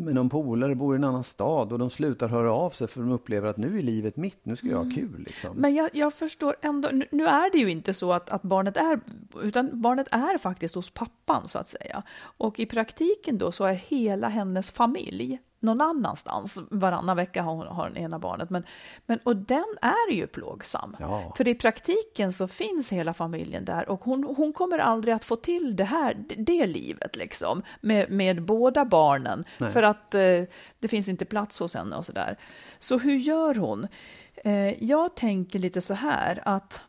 [0.04, 3.00] med någon polare, bor i en annan stad och de slutar höra av sig för
[3.00, 5.24] de upplever att nu är livet mitt, nu ska jag ha kul.
[5.26, 5.50] Liksom.
[5.50, 5.60] Mm.
[5.60, 8.76] Men jag, jag förstår ändå, nu, nu är det ju inte så att, att barnet
[8.76, 9.00] är,
[9.42, 12.02] utan barnet är faktiskt hos pappan så att säga.
[12.20, 16.62] Och i praktiken då så är hela hennes familj någon annanstans.
[16.70, 18.50] Varannan vecka har hon har ena barnet.
[18.50, 18.64] Men,
[19.06, 20.96] men, och den är ju plågsam.
[21.00, 21.32] Ja.
[21.36, 25.36] För i praktiken så finns hela familjen där och hon, hon kommer aldrig att få
[25.36, 27.62] till det här, det livet liksom.
[27.80, 29.44] Med, med båda barnen.
[29.58, 29.72] Nej.
[29.72, 30.42] För att eh,
[30.78, 32.38] det finns inte plats hos henne och sådär.
[32.78, 33.88] Så hur gör hon?
[34.34, 36.82] Eh, jag tänker lite så här att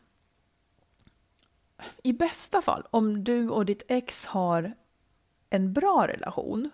[2.02, 4.72] i bästa fall, om du och ditt ex har
[5.50, 6.70] en bra relation.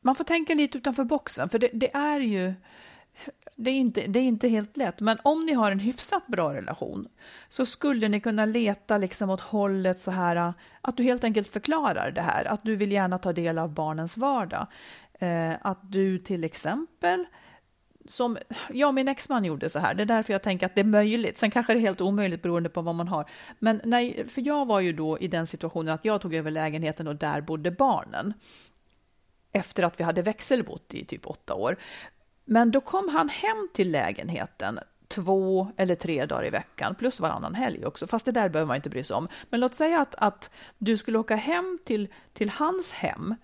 [0.00, 2.54] Man får tänka lite utanför boxen, för det, det är ju
[3.54, 6.54] det är, inte, det är inte helt lätt, men om ni har en hyfsat bra
[6.54, 7.08] relation
[7.48, 12.10] så skulle ni kunna leta liksom åt hållet så här att du helt enkelt förklarar
[12.10, 14.66] det här, att du vill gärna ta del av barnens vardag.
[15.18, 17.26] Eh, att du till exempel
[18.08, 18.38] som
[18.72, 19.94] jag och min exman gjorde så här.
[19.94, 21.38] Det är därför jag tänker att det är möjligt.
[21.38, 23.30] Sen kanske det är helt omöjligt beroende på vad man har.
[23.58, 27.08] Men nej, för jag var ju då i den situationen att jag tog över lägenheten
[27.08, 28.34] och där bodde barnen.
[29.58, 31.76] Efter att vi hade växelbott i typ åtta år.
[32.44, 37.54] Men då kom han hem till lägenheten två eller tre dagar i veckan, plus varannan
[37.54, 39.28] helg också, fast det där behöver man inte bry sig om.
[39.50, 43.34] Men låt säga att, att du skulle åka hem till, till hans hem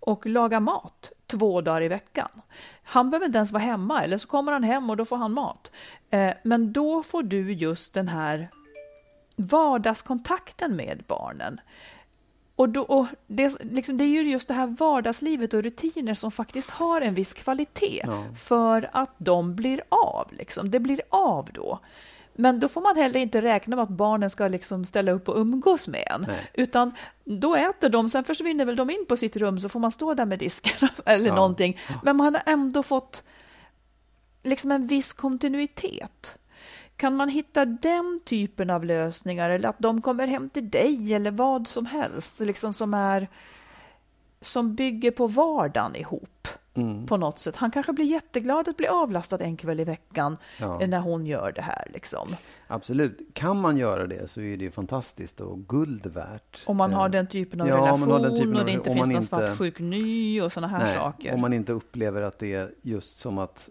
[0.00, 2.28] och laga mat två dagar i veckan.
[2.82, 5.32] Han behöver inte ens vara hemma, eller så kommer han hem och då får han
[5.32, 5.72] mat.
[6.10, 8.48] Eh, men då får du just den här
[9.36, 11.60] vardagskontakten med barnen.
[12.56, 16.30] Och, då, och det, liksom, det är ju just det här vardagslivet och rutiner som
[16.30, 18.24] faktiskt har en viss kvalitet Ja.
[18.38, 20.28] för att de blir av.
[20.32, 20.70] Liksom.
[20.70, 21.78] Det blir av då.
[22.36, 25.36] Men då får man heller inte räkna med att barnen ska liksom ställa upp och
[25.36, 26.24] umgås med en.
[26.28, 26.50] Nej.
[26.54, 26.92] Utan
[27.24, 30.14] då äter de, sen försvinner väl de in på sitt rum så får man stå
[30.14, 31.34] där med disken eller Ja.
[31.34, 31.78] någonting.
[32.02, 33.22] Men man har ändå fått
[34.42, 36.38] liksom en viss kontinuitet.
[36.96, 41.30] Kan man hitta den typen av lösningar eller att de kommer hem till dig eller
[41.30, 43.28] vad som helst liksom som är
[44.40, 47.06] som bygger på vardagen ihop Mm.
[47.06, 47.56] på något sätt.
[47.56, 50.82] Han kanske blir jätteglad att bli avlastad en kväll i veckan Ja.
[50.82, 51.84] eh, när hon gör det här.
[51.92, 52.28] Liksom.
[52.66, 53.18] Absolut.
[53.32, 56.62] Kan man göra det så är det ju fantastiskt och guld värt.
[56.66, 58.72] Om man Eh, har den typen av ja, relation man har typen och av- det
[58.72, 61.34] inte finns någon inte- svartsjuk ny och sådana här Nej, saker.
[61.34, 63.68] Om man inte upplever att det är just som att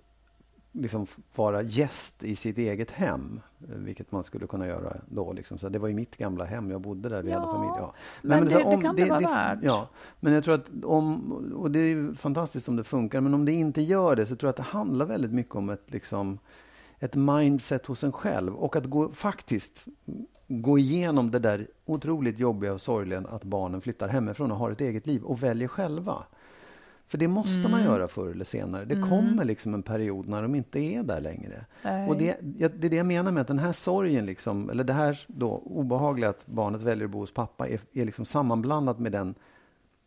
[0.76, 5.34] liksom vara gäst i sitt eget hem, vilket man skulle kunna göra då.
[5.34, 5.58] Liksom.
[5.58, 7.74] Så det var ju mitt gamla hem, jag bodde där, vi Ja, hade familj.
[7.78, 7.94] Ja.
[8.22, 9.60] men så det- det kan det vara värt.
[9.62, 13.46] Ja, men jag tror att om, och det är fantastiskt om det funkar, men om
[13.46, 16.40] det inte gör det så tror jag att det handlar väldigt mycket om ett, liksom,
[17.00, 19.86] ett mindset hos en själv och att gå, faktiskt
[20.48, 24.82] gå igenom det där otroligt jobbiga och sorgliga att barnen flyttar hemifrån och har ett
[24.82, 26.24] eget liv och väljer själva.
[27.08, 27.72] För det måste Mm.
[27.72, 28.86] man göra förr eller senare.
[28.86, 31.66] Det kommer liksom en period när de inte är där längre.
[31.84, 32.10] Nej.
[32.10, 34.84] Och det, jag- det är det jag menar med att den här sorgen, liksom, eller
[34.84, 39.00] det här då, obehagliga att barnet väljer att bo hos pappa, är, är liksom sammanblandat
[39.00, 39.36] med den,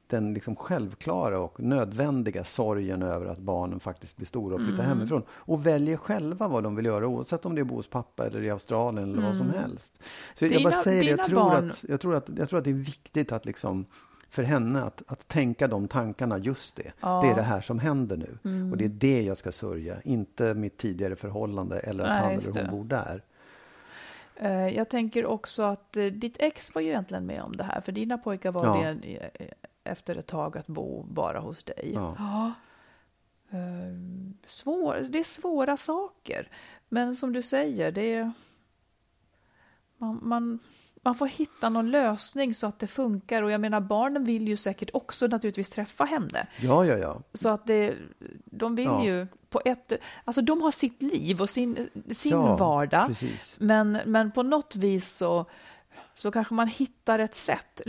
[0.08, 4.96] den liksom självklara och nödvändiga sorgen över att barnen faktiskt blir stora och flyttar Mm.
[4.98, 5.22] hemifrån.
[5.30, 8.42] Och väljer själva vad de vill göra, oavsett om det är bo hos pappa eller
[8.42, 9.92] i Australien eller vad som helst.
[10.34, 10.58] Så jag Mm.
[10.62, 12.70] Dina- bara säger det, jag tror, barn- att, jag, tror att, jag tror att det
[12.70, 13.84] är viktigt att liksom
[14.28, 16.92] för henne att, att tänka de tankarna, just det.
[17.00, 17.20] Ja.
[17.24, 18.70] Det är det här som händer nu.
[18.70, 22.32] Och det är det jag ska sörja, inte mitt tidigare förhållande eller att Nej, han
[22.32, 22.70] eller hon det.
[22.70, 23.22] bor där.
[24.36, 27.80] Eh, Jag tänker också att eh, ditt ex var ju egentligen med om det här,
[27.80, 28.94] för dina pojkar var Ja.
[28.94, 29.46] det eh,
[29.84, 31.90] efter ett tag att bo bara hos dig.
[31.94, 32.52] Ja.
[33.50, 33.58] Eh,
[34.46, 36.48] Svår, det är svåra saker,
[36.88, 38.32] men som du säger, det är...
[39.98, 40.58] Man, man,
[41.06, 43.42] man får hitta någon lösning så att det funkar.
[43.42, 46.46] Och jag menar, barnen vill ju säkert också naturligtvis träffa henne.
[46.60, 47.22] Ja, ja, ja.
[47.32, 47.94] Så att det,
[48.44, 49.04] de vill Ja.
[49.04, 49.92] ju på ett...
[50.24, 53.06] Alltså de har sitt liv och sin, sin ja, vardag.
[53.06, 53.56] Precis.
[53.58, 55.46] Men, men på något vis så,
[56.14, 57.80] så kanske man hittar ett sätt.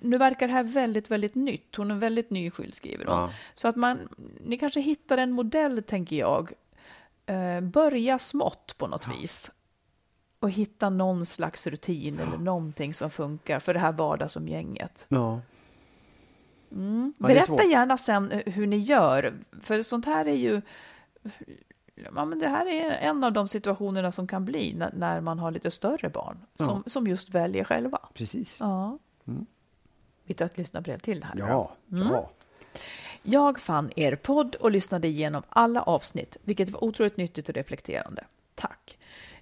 [0.00, 1.76] Nu verkar det här väldigt, väldigt nytt.
[1.76, 3.14] Hon är väldigt nyskild, skriver hon.
[3.14, 3.30] Ja.
[3.54, 3.98] Så att man,
[4.40, 6.52] ni kanske hittar en modell, tänker jag.
[7.26, 9.50] Eh, börja smått på något vis.
[10.38, 15.06] Och hitta någon slags rutin eller någonting som funkar för det här vardagsumgänget.
[15.08, 15.40] Ja.
[16.68, 16.76] Ja,
[17.18, 20.62] det är Berätta gärna sen hur ni gör, för sånt här är ju...
[22.14, 25.38] Ja, men det här är en av de situationerna som kan bli när, när man
[25.38, 27.98] har lite större barn som, som just väljer själva.
[28.14, 28.56] Precis.
[28.60, 28.98] Ja.
[30.24, 31.34] Vi tar ett lyssnarbrev till här.
[31.34, 31.46] nu då.
[31.46, 32.30] Ja, ja.
[33.22, 38.24] Jag fann er podd och lyssnade igenom alla avsnitt, vilket var otroligt nyttigt och reflekterande.
[38.54, 38.95] Tack.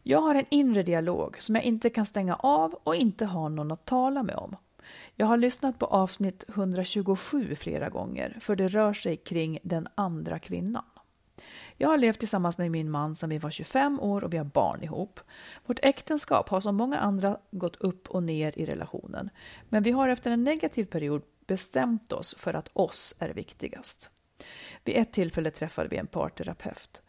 [0.06, 3.70] Jag har en inre dialog som jag inte kan stänga av och inte har någon
[3.70, 4.56] att tala med om.
[5.14, 10.38] Jag har lyssnat på avsnitt 127 flera gånger, för det rör sig kring den andra
[10.38, 10.84] kvinnan.
[11.76, 14.44] Jag har levt tillsammans med min man sedan vi var 25 år och vi har
[14.44, 15.20] barn ihop.
[15.66, 19.30] Vårt äktenskap har som många andra gått upp och ner i relationen.
[19.68, 24.10] Men vi har efter en negativ period bestämt oss för att oss är viktigast.
[24.84, 27.02] Vid ett tillfälle träffade vi en parterapeut.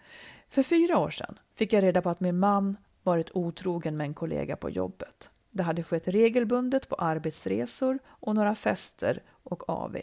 [0.49, 4.13] För fyra år sedan fick jag reda på att min man varit otrogen med en
[4.13, 5.29] kollega på jobbet.
[5.51, 9.97] Det hade skett regelbundet på arbetsresor och några fester och AV.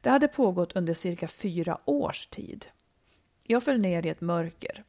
[0.00, 2.66] Det hade pågått under cirka fyra års tid.
[3.42, 4.84] Jag föll ner i ett mörker.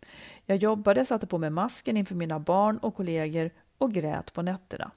[0.45, 4.91] Jag jobbade, satte på mig masken inför mina barn och kollegor och grät på nätterna.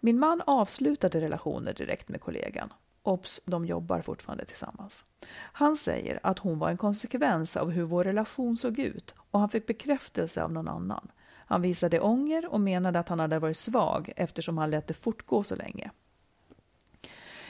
[0.00, 2.72] Min man avslutade relationen direkt med kollegan.
[3.02, 5.04] Obs, de jobbar fortfarande tillsammans.
[5.32, 9.48] Han säger att hon var en konsekvens av hur vår relation såg ut och han
[9.48, 11.08] fick bekräftelse av någon annan.
[11.52, 15.42] Han visade ånger och menade att han hade varit svag eftersom han lät det fortgå
[15.42, 15.90] så länge.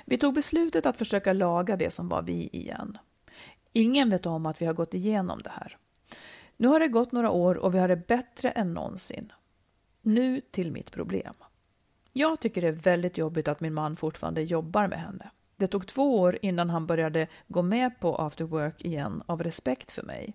[0.05, 2.99] Vi tog beslutet att försöka laga det som var vi igen.
[3.73, 5.77] Ingen vet om att vi har gått igenom det här.
[6.57, 9.33] Nu har det gått några år och vi har det bättre än någonsin.
[10.01, 11.35] Nu till mitt problem.
[12.13, 15.31] Jag tycker det är väldigt jobbigt att min man fortfarande jobbar med henne.
[15.63, 19.93] Det tog två år innan han började gå med på after work igen av respekt
[19.93, 20.35] för mig.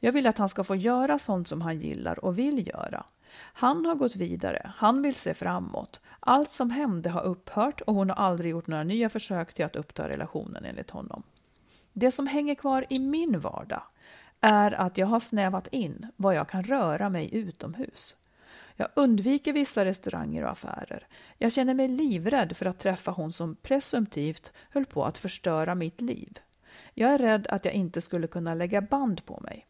[0.00, 3.04] Jag vill att han ska få göra sånt som han gillar och vill göra.
[3.36, 6.00] Han har gått vidare, han vill se framåt.
[6.20, 9.76] Allt som hände har upphört och hon har aldrig gjort några nya försök till att
[9.76, 11.22] uppta relationen enligt honom.
[11.92, 13.82] Det som hänger kvar i min vardag
[14.40, 18.16] är att jag har snävat in vad jag kan röra mig utomhus.
[18.80, 21.06] Jag undviker vissa restauranger och affärer.
[21.38, 26.00] Jag känner mig livrädd för att träffa hon som presumtivt höll på att förstöra mitt
[26.00, 26.38] liv.
[26.94, 29.66] Jag är rädd att jag inte skulle kunna lägga band på mig.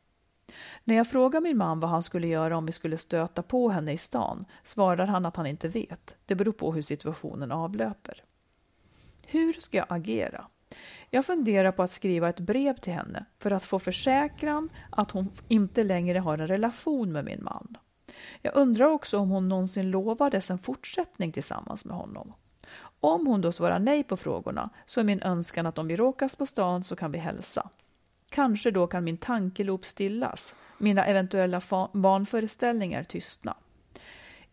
[0.84, 3.92] När jag frågar min man vad han skulle göra om vi skulle stöta på henne
[3.92, 6.16] i stan svarar han att han inte vet.
[6.26, 8.24] Det beror på hur situationen avlöper.
[9.26, 10.46] Hur ska jag agera?
[11.10, 15.32] Jag funderar på att skriva ett brev till henne för att få försäkran att hon
[15.48, 17.76] inte längre har en relation med min man.
[18.42, 22.32] Jag undrar också om hon någonsin lovades en fortsättning tillsammans med honom.
[23.00, 26.36] Om hon då svarar nej på frågorna så är min önskan att om vi råkas
[26.36, 27.68] på stan så kan vi hälsa.
[28.30, 33.56] Kanske då kan min tankeloop stillas, mina eventuella vanföreställningar tystna.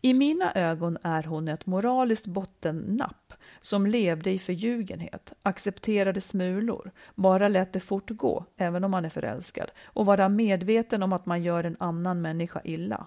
[0.00, 7.48] I mina ögon är hon ett moraliskt bottennapp som levde i förljugenhet, accepterade smulor, bara
[7.48, 11.64] lät det fortgå, även om man är förälskad, och vara medveten om att man gör
[11.64, 13.06] en annan människa illa.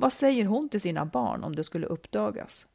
[0.00, 2.66] Vad säger hon till sina barn om det skulle uppdagas?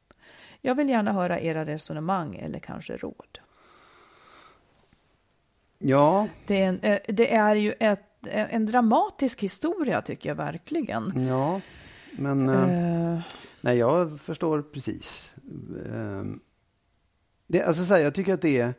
[0.60, 3.38] Jag vill gärna höra era resonemang eller kanske råd.
[5.78, 6.28] Ja.
[6.46, 11.26] Det är, en, eh, det är ju ett, en dramatisk historia tycker jag verkligen.
[11.28, 11.60] Ja,
[12.12, 13.20] men uh.
[13.60, 15.34] nej, jag förstår precis.
[15.92, 16.40] Ehm,
[17.46, 18.74] det, alltså, så här, jag tycker att det är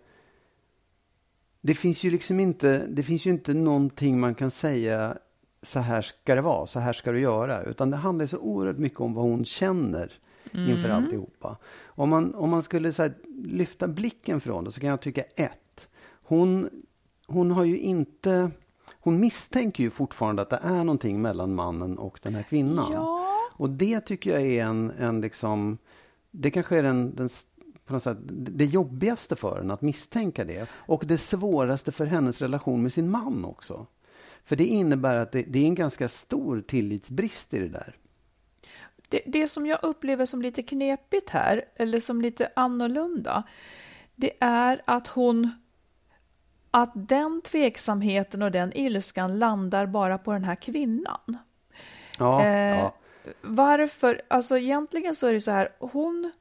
[1.61, 5.17] det finns ju liksom inte, det finns ju inte någonting man kan säga
[5.65, 7.63] så här ska det vara, så här ska du göra.
[7.63, 10.11] Utan det handlar så oerhört mycket om vad hon känner
[10.53, 10.69] mm.
[10.69, 11.57] inför alltihopa.
[11.85, 13.13] Om man, om man skulle här,
[13.45, 15.87] lyfta blicken från det så kan jag tycka ett.
[16.23, 16.69] Hon,
[17.27, 18.51] hon har ju inte,
[18.99, 22.93] hon misstänker ju fortfarande att det är någonting mellan mannen och den här kvinnan.
[22.93, 23.21] Ja.
[23.57, 25.77] Och det tycker jag är en, en liksom,
[26.31, 27.29] det kanske är den, den
[27.85, 30.69] på något sätt, det jobbigaste för henne att misstänka det.
[30.71, 33.85] Och det svåraste för hennes relation med sin man också.
[34.45, 37.95] För det innebär att det, det är en ganska stor tillitsbrist i det där.
[39.09, 43.43] Det, det, som jag upplever som lite knepigt här, eller som lite annorlunda,
[44.15, 45.51] det är att hon
[46.71, 51.37] att den tveksamheten och den ilskan landar bara på den här kvinnan.
[52.19, 52.95] Ja, eh, ja.
[53.41, 54.21] Varför?
[54.27, 56.31] Alltså egentligen så är det så här, hon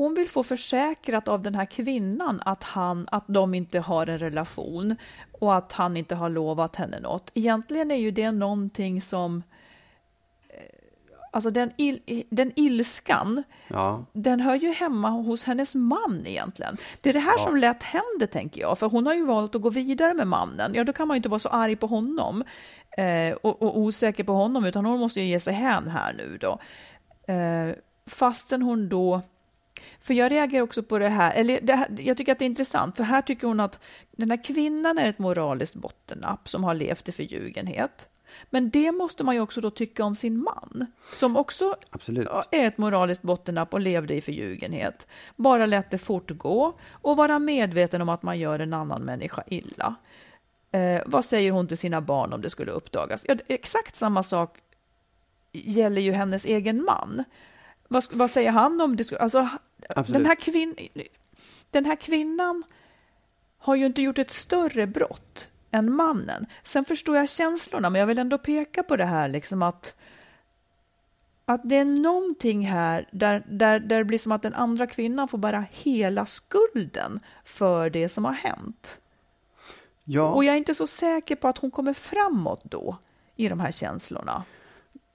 [0.00, 4.18] hon vill få försäkrat av den här kvinnan att, han, att de inte har en
[4.18, 4.96] relation
[5.40, 7.30] och att han inte har lovat henne något.
[7.34, 9.42] Egentligen är ju det någonting som...
[10.48, 10.60] Eh,
[11.32, 14.04] alltså den, il, den ilskan, ja.
[14.12, 16.76] den hör ju hemma hos hennes man egentligen.
[17.00, 17.44] Det är det här ja.
[17.44, 18.78] som lätt händer, tänker jag.
[18.78, 20.74] För hon har ju valt att gå vidare med mannen.
[20.74, 22.44] Ja, då kan man ju inte vara så arg på honom
[22.96, 26.38] eh, och, och, osäker på honom, utan hon måste ju ge sig hän här nu
[26.40, 26.58] då.
[27.32, 27.74] Eh,
[28.06, 29.22] fastän hon då
[30.00, 32.46] för jag reagerar också på det här, eller det här, jag tycker att det är
[32.46, 33.78] intressant, för här tycker hon att
[34.10, 38.08] den här kvinnan är ett moraliskt bottennapp som har levt i förljugenhet.
[38.50, 42.28] Men det måste man ju också då tycka om sin man, som också Absolut.
[42.50, 45.06] är ett moraliskt bottennapp och levde i förljugenhet.
[45.36, 49.94] Bara lät det fortgå och vara medveten om att man gör en annan människa illa.
[50.72, 53.24] Eh, vad säger hon till sina barn om det skulle uppdagas?
[53.28, 54.58] Ja, exakt samma sak
[55.52, 57.24] gäller ju hennes egen man.
[57.92, 59.12] Vad, vad säger han om det?
[59.12, 59.48] Alltså,
[60.06, 60.76] den här, kvin
[61.70, 62.62] den här kvinnan
[63.58, 66.46] har ju inte gjort ett större brott än mannen.
[66.62, 69.94] Sen förstår jag känslorna, men jag vill ändå peka på det här liksom att
[71.44, 75.28] att det är någonting här där, där, där det blir som att den andra kvinnan
[75.28, 79.00] får bära hela skulden för det som har hänt.
[80.04, 80.30] Ja.
[80.30, 82.96] Och jag är inte så säker på att hon kommer framåt då
[83.36, 84.44] i de här känslorna.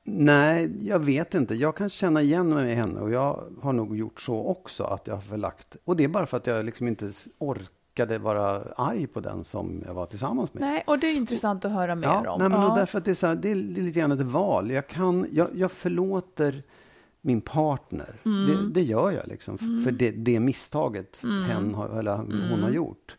[0.08, 1.56] Nej, jag vet inte.
[1.56, 5.08] Jag kan känna igen mig i henne och jag har nog gjort så också att
[5.08, 5.76] jag har förlagt.
[5.86, 9.84] Och det är bara för att jag liksom inte orkade vara arg på den som
[9.86, 10.62] jag var tillsammans med.
[10.62, 12.40] Nej, och det är intressant att höra mer ja, om.
[12.40, 12.76] Nej, men ja.
[12.76, 14.72] därför att det är, så här, det är lite grann ett val.
[14.72, 16.64] Jag, kan, jag, jag förlåter
[17.22, 18.22] min partner.
[18.26, 18.48] Mm.
[18.48, 19.58] Det, det gör jag liksom.
[19.58, 21.44] För det, det misstaget Mm.
[21.44, 23.18] hen har, eller hon har gjort.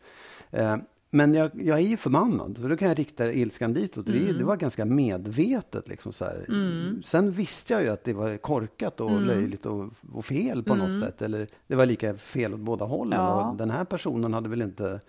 [0.50, 0.76] Eh,
[1.10, 4.06] men jag, jag är ju förbannad, för då kan jag rikta ilskan ditåt.
[4.06, 4.38] Det, Mm.
[4.38, 5.88] det var ganska medvetet.
[5.88, 6.44] Liksom, så här.
[7.04, 9.14] Sen visste jag ju att det var korkat Mm.
[9.14, 11.22] och löjligt och, och fel på något sätt.
[11.22, 13.20] Eller det var lika fel åt båda hållen.
[13.20, 13.50] Ja.
[13.50, 15.00] Och den här personen hade väl inte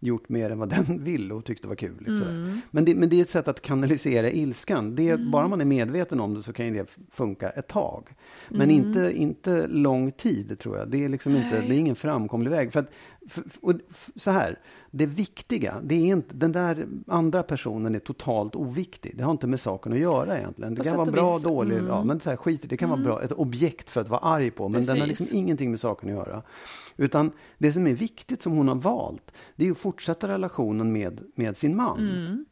[0.00, 1.96] gjort mer än vad den ville och tyckte var kul.
[1.98, 2.60] Liksom Mm.
[2.70, 4.94] Men, det, men det är ett sätt att kanalisera ilskan.
[4.94, 8.08] Det, Bara man är medveten om det så kan ju det funka ett tag.
[8.48, 8.70] Men Mm.
[8.86, 10.88] inte, inte lång tid, tror jag.
[10.90, 12.72] Det är, liksom inte, det är ingen framkomlig väg.
[12.72, 12.90] För att,
[13.28, 13.72] för, och,
[14.16, 14.58] så här,
[14.90, 19.12] det viktiga, det är inte, den där andra personen är totalt oviktig.
[19.16, 20.74] Det har inte med saken att göra egentligen.
[20.74, 21.42] Det På kan vara bra, vis.
[21.42, 21.86] dålig, Mm.
[21.86, 22.68] ja, men så här, skit det.
[22.68, 24.68] Det kan vara bra, ett objekt för att vara arg på.
[24.68, 25.20] Men den har Precis.
[25.20, 26.42] liksom ingenting med saken att göra.
[26.96, 31.20] Utan det som är viktigt som hon har valt, det är att fortsätta relationen med,
[31.34, 31.98] med sin man.
[31.98, 32.44] Mm.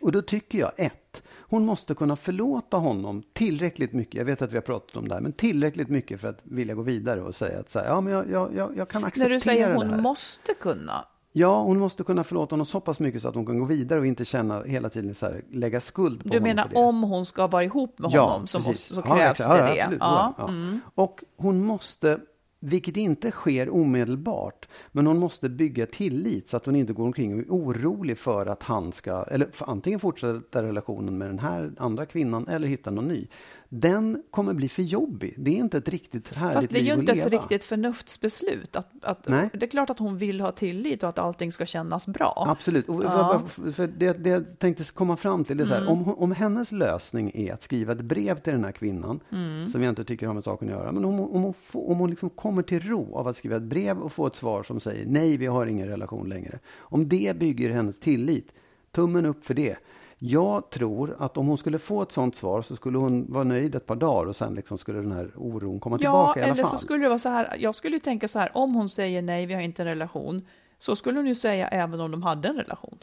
[0.00, 4.14] Och då tycker jag, ett, hon måste kunna förlåta honom tillräckligt mycket.
[4.14, 6.74] Jag vet att vi har pratat om det här, men tillräckligt mycket för att vilja
[6.74, 9.34] gå vidare och säga att så här, ja, men jag, jag, jag, kan acceptera När
[9.34, 9.92] du säger det här.
[9.92, 11.04] hon måste kunna.
[11.36, 14.00] Ja, hon måste kunna förlåta honom så pass mycket så att hon kan gå vidare
[14.00, 16.76] och inte känna hela tiden så här, lägga skuld på Du honom menar för det.
[16.80, 18.72] om hon ska vara ihop med honom så, precis.
[18.72, 19.66] måste, så Ja, krävs exakt.
[19.72, 19.96] det Ja, det.
[19.96, 19.96] Ja.
[20.00, 20.48] Ja, ja.
[20.48, 20.80] Mm.
[20.94, 22.18] Och hon måste,
[22.60, 27.34] vilket inte sker omedelbart, men hon måste bygga tillit så att hon inte går omkring
[27.34, 32.06] och är orolig för att han ska, eller antingen fortsätta relationen med den här andra
[32.06, 33.28] kvinnan eller hitta någon ny.
[33.76, 35.34] Den kommer bli för jobbig.
[35.38, 38.76] Det är inte ett riktigt härligt Fast det är liv ju inte ett riktigt förnuftsbeslut.
[38.76, 42.06] Att, att, det är klart att hon vill ha tillit och att allting ska kännas
[42.08, 42.44] bra.
[42.48, 42.88] Absolut.
[42.88, 43.42] Och för, Ja.
[43.72, 45.84] för, det, det jag tänkte komma fram till är så Mm.
[45.86, 49.20] här, om, hon- om hennes lösning är att skriva ett brev till den här kvinnan,
[49.32, 49.66] Mm.
[49.68, 51.98] som jag inte tycker har med saken att göra, men om, om hon, får, om
[51.98, 54.80] hon liksom kommer till ro av att skriva ett brev och få ett svar som
[54.80, 56.58] säger nej, vi har ingen relation längre.
[56.76, 58.48] Om det bygger hennes tillit,
[58.92, 59.76] tummen upp för det.
[60.18, 63.74] Jag tror att om hon skulle få ett sånt svar så skulle hon vara nöjd
[63.74, 66.52] ett par dagar och sen liksom skulle den här oron komma Ja, tillbaka i alla
[66.52, 66.70] eller fall.
[66.70, 67.56] så skulle det vara så här.
[67.58, 70.46] Jag skulle ju tänka så här, om hon säger nej, vi har inte en relation,
[70.78, 72.98] så skulle hon ju säga även om de hade en relation.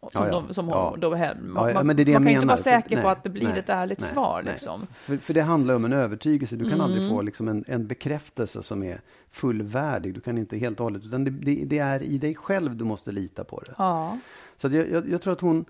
[0.00, 0.32] Som Ja, ja.
[0.48, 2.46] De, som hon, då, man, Ja, men det är det man kan inte menar.
[2.46, 4.42] vara säker För- på nej, att det blir nej, ett ärligt nej, svar.
[4.42, 4.86] Liksom.
[4.92, 6.56] För, för det handlar om en övertygelse.
[6.56, 6.84] Du kan Mm.
[6.84, 10.14] aldrig få liksom en, en bekräftelse som är fullvärdig.
[10.14, 12.84] Du kan inte helt och hållet, utan det, det, det är i dig själv du
[12.84, 13.74] måste lita på det.
[13.78, 14.18] Ja.
[14.56, 15.64] Så jag, jag, jag tror att hon,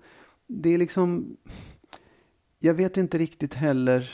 [0.47, 1.37] det är liksom,
[2.59, 4.11] jag vet inte riktigt heller,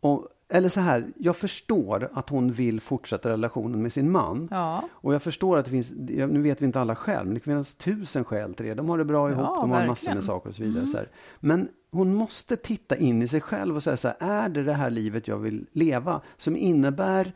[0.00, 4.48] om, eller så här, jag förstår att hon vill fortsätta relationen med sin man.
[4.50, 4.88] Ja.
[4.92, 7.52] Och jag förstår att det finns, nu vet vi inte alla skäl, men det kan
[7.52, 8.74] finnas tusen skäl till det.
[8.74, 10.14] De har det bra ihop, Ja, de har massor verkligen.
[10.14, 10.86] med saker och så vidare.
[10.86, 11.08] Så här.
[11.40, 14.72] Men hon måste titta in i sig själv och säga så här, är det det
[14.72, 17.32] här livet jag vill leva som innebär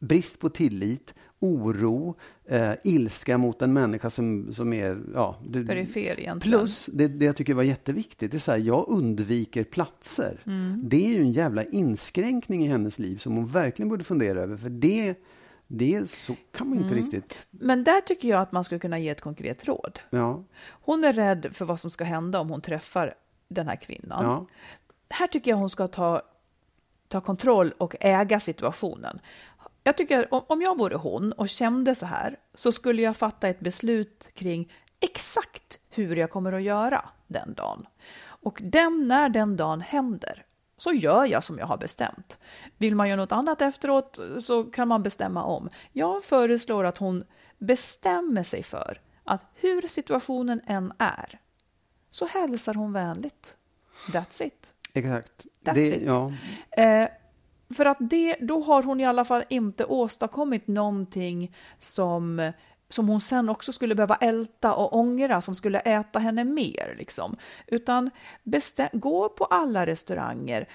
[0.00, 1.14] brist på tillit,
[1.44, 2.14] oro,
[2.44, 4.98] eh, ilska mot en människa som, som är...
[5.14, 6.40] Ja, du, Perifer egentligen.
[6.40, 10.40] Plus, det, det jag tycker var jätteviktigt, det är så här, jag undviker platser.
[10.46, 10.80] Mm.
[10.84, 14.56] Det är ju en jävla inskränkning i hennes liv som hon verkligen borde fundera över,
[14.56, 15.14] för det,
[15.66, 17.04] det så kan man inte Mm.
[17.04, 17.48] riktigt...
[17.50, 20.00] Men där tycker jag att man skulle kunna ge ett konkret råd.
[20.10, 23.14] Ja, Hon är rädd för vad som ska hända om hon träffar
[23.48, 24.24] den här kvinnan.
[24.24, 24.46] ja,
[25.08, 26.22] Här tycker jag hon ska ta,
[27.08, 29.18] ta kontroll och äga situationen.
[29.86, 33.60] Jag tycker om, jag vore hon och kände så här så skulle jag fatta ett
[33.60, 37.86] beslut kring exakt hur jag kommer att göra den dagen.
[38.24, 42.38] Och den, när den dagen händer så gör jag som jag har bestämt.
[42.78, 45.68] Vill man göra något annat efteråt så kan man bestämma om.
[45.92, 47.24] Jag föreslår att hon
[47.58, 51.40] bestämmer sig för att hur situationen än är
[52.10, 53.56] så hälsar hon vänligt.
[54.12, 54.74] That's it.
[54.92, 55.46] exakt.
[55.64, 56.02] That's det, it.
[56.06, 56.32] Ja,
[56.70, 57.08] Eh,
[57.74, 62.52] för att det, då har hon i alla fall inte åstadkommit någonting som,
[62.88, 66.94] som hon sen också skulle behöva älta och ångra, som skulle äta henne mer.
[66.98, 67.36] Liksom.
[67.66, 68.10] Utan
[68.42, 70.68] bestäm, gå på alla restauranger.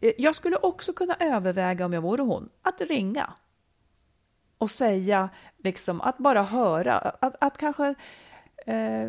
[0.00, 3.32] Eh, jag skulle också kunna överväga, om jag vore hon, att ringa.
[4.58, 7.94] Och säga, liksom, att bara höra, att, att kanske
[8.66, 9.08] eh,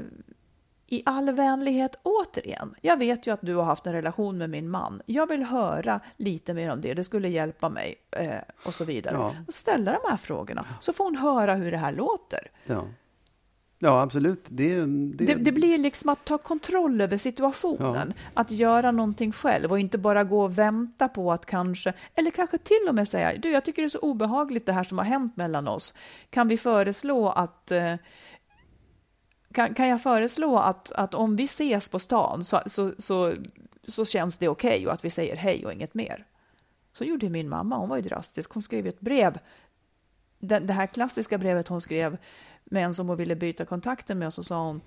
[0.91, 2.75] i all vänlighet återigen.
[2.81, 5.01] Jag vet ju att du har haft en relation med min man.
[5.05, 6.93] Jag vill höra lite mer om det.
[6.93, 8.33] Det skulle hjälpa mig eh,
[8.65, 9.15] och så vidare.
[9.15, 9.35] Ja.
[9.47, 12.39] Och ställa de här frågorna så får hon höra hur det här låter.
[12.65, 12.85] ja.
[13.79, 14.45] ja absolut.
[14.47, 18.13] Det, det, Det, det blir liksom att ta kontroll över situationen.
[18.33, 22.57] Att göra någonting själv och inte bara gå och vänta på att kanske, eller kanske
[22.57, 25.05] till och med säga, du jag tycker det är så obehagligt det här som har
[25.05, 25.93] hänt mellan oss.
[26.29, 27.95] Kan vi föreslå att eh,
[29.53, 33.33] kan, kan jag föreslå att, att om vi ses på stan så, så, så,
[33.87, 36.25] så känns det okej okay och att vi säger hej och inget mer.
[36.93, 38.53] Så gjorde min mamma, hon var ju drastisk.
[38.53, 39.39] Hon skrev ett brev,
[40.39, 42.17] det, det här klassiska brevet hon skrev
[42.63, 44.81] med en som hon ville byta kontakten med och så sa hon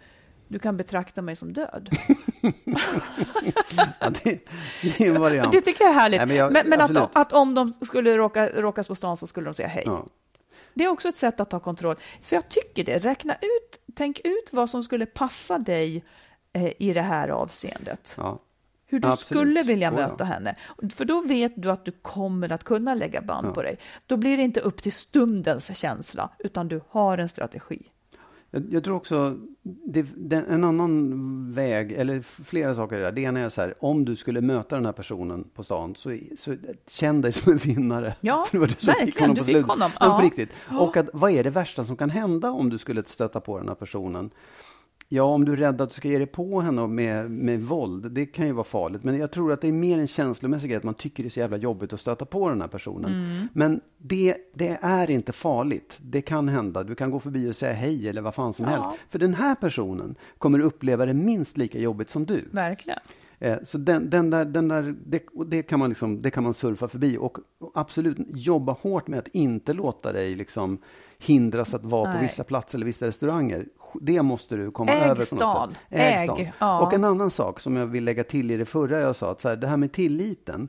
[0.49, 1.89] du kan betrakta mig som död.
[4.01, 4.47] ja, det,
[4.83, 5.53] det, är en variant.
[5.53, 6.21] Det tycker jag är härligt.
[6.21, 9.27] Nej, men, jag, men, men att, att, om de skulle råka, råkas på stan så
[9.27, 9.83] skulle de säga hej.
[9.87, 10.07] Ja.
[10.75, 11.97] Det är också ett sätt att ta kontroll.
[12.21, 12.99] Så jag tycker det.
[12.99, 16.05] Räkna ut, tänk ut vad som skulle passa dig
[16.53, 18.15] eh, i det här avseendet.
[18.19, 18.39] Ja.
[18.87, 19.27] Hur du Absolut.
[19.41, 20.09] skulle vilja Oh, ja.
[20.09, 20.57] möta henne.
[20.95, 23.53] För då vet du att du kommer att kunna lägga band Ja.
[23.55, 23.79] på dig.
[24.07, 27.83] Då blir det inte upp till stundens känsla, utan du har en strategi.
[28.55, 33.13] Jag, jag tror också, det, det, en annan väg, eller flera saker där.
[33.13, 36.19] Det ena är så här, om du skulle möta den här personen på stan, så,
[36.37, 36.57] så
[36.89, 38.15] känn dig som en vinnare.
[38.21, 39.71] Ja, För det var du som verkligen, fick honom du på fick slutet.
[39.71, 40.17] honom, Men ja.
[40.19, 40.51] på riktigt.
[40.81, 43.69] Och att, vad är det värsta som kan hända om du skulle stöta på den
[43.69, 44.31] här personen?
[45.15, 48.11] Ja, om du är rädd att du ska ge dig på henne med, med våld,
[48.13, 49.05] det kan ju vara farligt.
[49.05, 51.31] Men jag tror att det är mer en känslomässig grej, att man tycker det är
[51.31, 53.15] så jävla jobbigt att stöta på den här personen.
[53.15, 53.49] Mm.
[53.53, 55.99] Men det, det är inte farligt.
[56.03, 56.83] Det kan hända.
[56.83, 58.71] Du kan gå förbi och säga hej eller vad fan som Ja.
[58.71, 58.89] helst.
[59.11, 62.49] För den här personen kommer uppleva det minst lika jobbigt som du.
[62.51, 62.99] Verkligen.
[63.43, 66.55] Eh, Så den, den där, den där, det, det, kan man liksom, det kan man
[66.55, 70.79] surfa förbi och och absolut jobba hårt med att inte låta dig liksom
[71.19, 72.23] hindras att vara på Nej.
[72.23, 73.67] vissa platser eller vissa restauranger.
[74.01, 75.79] Det måste du komma Äg över på något sätt.
[75.91, 76.47] Äg, stan.
[76.59, 76.87] ja.
[76.87, 79.41] Och en annan sak som jag vill lägga till i det förra jag sa, att
[79.41, 80.69] så här, det här med tilliten.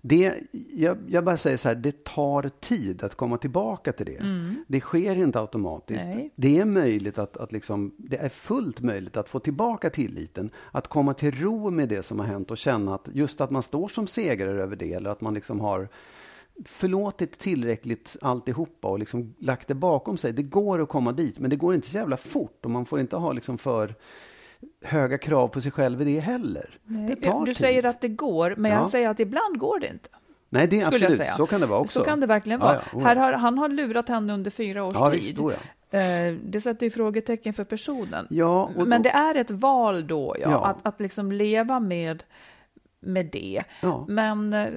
[0.00, 0.34] Det,
[0.74, 4.22] jag, jag bara säger så här, det tar tid att komma tillbaka till det.
[4.66, 6.04] Det sker inte automatiskt.
[6.04, 6.16] Mm.
[6.16, 6.32] Nej.
[6.36, 10.88] Det är möjligt att, att liksom, det är fullt möjligt att få tillbaka tilliten, att
[10.88, 13.88] komma till ro med det som har hänt och känna att just att man står
[13.88, 15.88] som segrare över det, eller att man liksom har
[16.64, 20.32] förlåtit tillräckligt alltihopa och liksom lagt det bakom sig.
[20.32, 23.00] Det går att komma dit, men det går inte så jävla fort och man får
[23.00, 23.94] inte ha liksom för
[24.84, 26.78] höga krav på sig själv i det heller.
[27.08, 27.56] Det tar Du tid.
[27.56, 28.78] säger att det går, men Ja.
[28.78, 30.08] jag säger att ibland går det inte.
[30.50, 31.98] Nej, det är absolut, så kan det vara också.
[31.98, 32.80] Så kan det verkligen vara.
[32.92, 32.98] ja.
[32.98, 35.20] Här har, han har lurat henne under fyra års Ja, tid.
[35.20, 35.40] visst.
[35.90, 36.00] Eh,
[36.50, 38.26] Det sätter ju frågetecken för personen.
[38.30, 40.66] Ja, och- Men det är ett val då, ja, Ja.
[40.66, 42.24] Att, att liksom leva med,
[43.00, 43.62] med det.
[43.82, 44.04] Ja.
[44.08, 44.68] Men, eh,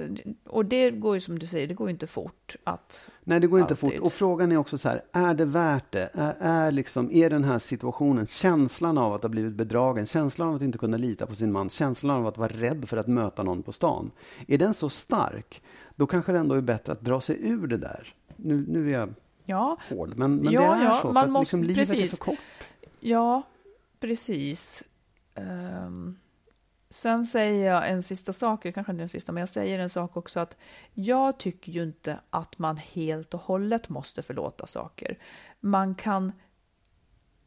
[0.46, 3.04] och det går ju som du säger, det går ju inte fort att...
[3.24, 3.92] Nej, det går inte Alltid.
[3.92, 4.00] fort.
[4.06, 6.10] Och frågan är också så här, är det värt det?
[6.14, 10.54] Är, är, liksom, är den här situationen, känslan av att ha blivit bedragen, känslan av
[10.54, 13.42] att inte kunna lita på sin man, känslan av att vara rädd för att möta
[13.42, 14.10] någon på stan,
[14.48, 15.62] är den så stark,
[15.96, 18.14] då kanske det ändå är bättre att dra sig ur det där.
[18.36, 19.14] Nu, nu är jag
[19.44, 21.88] Ja, hård, men, men Ja, det är ja, så, för man att måste- liksom, livet
[21.88, 22.10] är precis.
[22.18, 22.38] för kort.
[23.00, 23.42] ja
[24.00, 24.82] precis.
[25.34, 26.16] Ehm,
[26.92, 30.16] sen säger jag en sista sak, kanske inte den sista, men jag säger en sak
[30.16, 30.56] också att
[30.94, 35.18] jag tycker ju inte att man helt och hållet måste förlåta saker.
[35.60, 36.32] Man kan,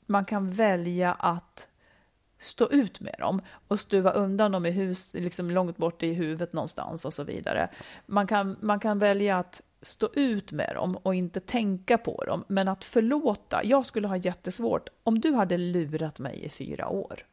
[0.06, 1.68] man kan välja att
[2.38, 6.54] stå ut med dem och stuva undan dem i hus, liksom långt bort i huvudet
[6.54, 7.70] någonstans och så vidare.
[8.06, 12.44] Man kan, man kan välja att stå ut med dem och inte tänka på dem,
[12.48, 13.64] men att förlåta.
[13.64, 17.26] Jag skulle ha jättesvårt om du hade lurat mig i fyra år.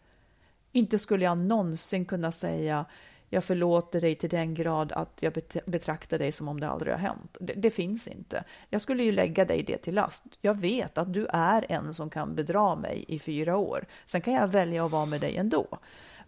[0.72, 2.84] Inte skulle jag någonsin kunna säga
[3.28, 6.92] jag förlåter dig till den grad att jag bet- betraktar dig som om det aldrig
[6.92, 7.36] har hänt.
[7.40, 8.44] Det, det finns inte.
[8.68, 10.24] Jag skulle ju lägga dig det till last.
[10.40, 13.84] Jag vet att du är en som kan bedra mig i fyra år.
[14.06, 15.66] Sen kan jag välja att vara med dig ändå.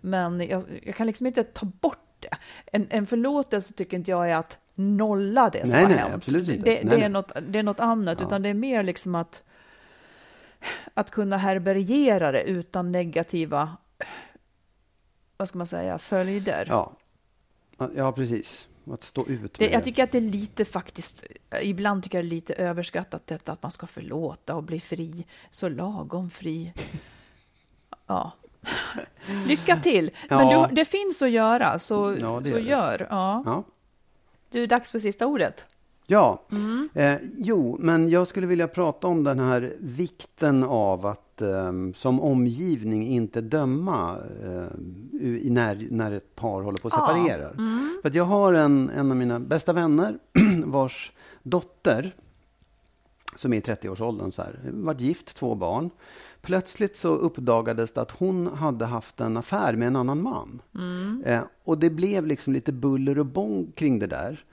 [0.01, 2.37] Men jag, jag kan liksom inte ta bort det.
[2.67, 6.15] En, en förlåtelse tycker inte jag är att nolla det som Nej, har nej, hänt.
[6.15, 6.65] absolut inte.
[6.65, 7.05] Det, Nej, det, nej.
[7.05, 8.27] är något, det är något annat, Ja.
[8.27, 9.43] utan det är mer liksom att
[10.95, 13.77] att kunna härbärgera det utan negativa
[15.37, 16.67] vad ska man säga, följder.
[16.69, 16.93] Ja.
[17.97, 18.69] ja, precis.
[18.91, 21.25] Att stå ut med Det, jag tycker att det är lite faktiskt,
[21.63, 25.27] ibland tycker jag det är lite överskattat detta att man ska förlåta och bli fri,
[25.51, 26.73] så lagom fri.
[28.07, 28.33] Ja.
[29.47, 30.11] Lycka till!
[30.29, 30.67] Men Ja.
[30.69, 32.61] du, det finns att göra, så, Ja, så gör det.
[32.61, 33.07] gör.
[33.11, 33.43] Ja.
[33.47, 33.65] Ja.
[34.51, 35.67] Du, dags för sista ordet.
[36.07, 36.89] Ja, Mm.
[36.95, 42.21] eh, jo, men jag skulle vilja prata om den här vikten av att eh, som
[42.21, 44.67] omgivning inte döma eh,
[45.51, 47.51] när, när ett par håller på att Ja, separera.
[47.51, 47.99] mm.
[48.03, 50.19] För att jag har en, en av mina bästa vänner
[50.65, 52.15] vars dotter
[53.37, 55.91] som är i 30-årsåldern, så här, varit gift, två barn.
[56.43, 60.63] Plötsligt så uppdagades det att hon hade haft en affär med en annan man.
[61.25, 64.45] Eh, och det blev liksom lite buller och bång kring det där.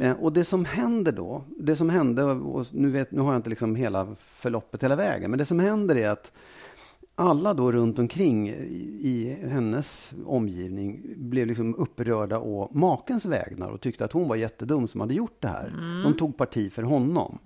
[0.00, 3.38] Eh, och det som händer då, det som hände, och nu, vet, nu har jag
[3.38, 6.32] inte liksom hela förloppet hela vägen, men det som händer är att
[7.14, 14.04] alla då runt omkring i, hennes omgivning blev liksom upprörda å makens vägnar och tyckte
[14.04, 15.74] att hon var jättedum som hade gjort det här.
[16.04, 17.38] De tog parti för honom.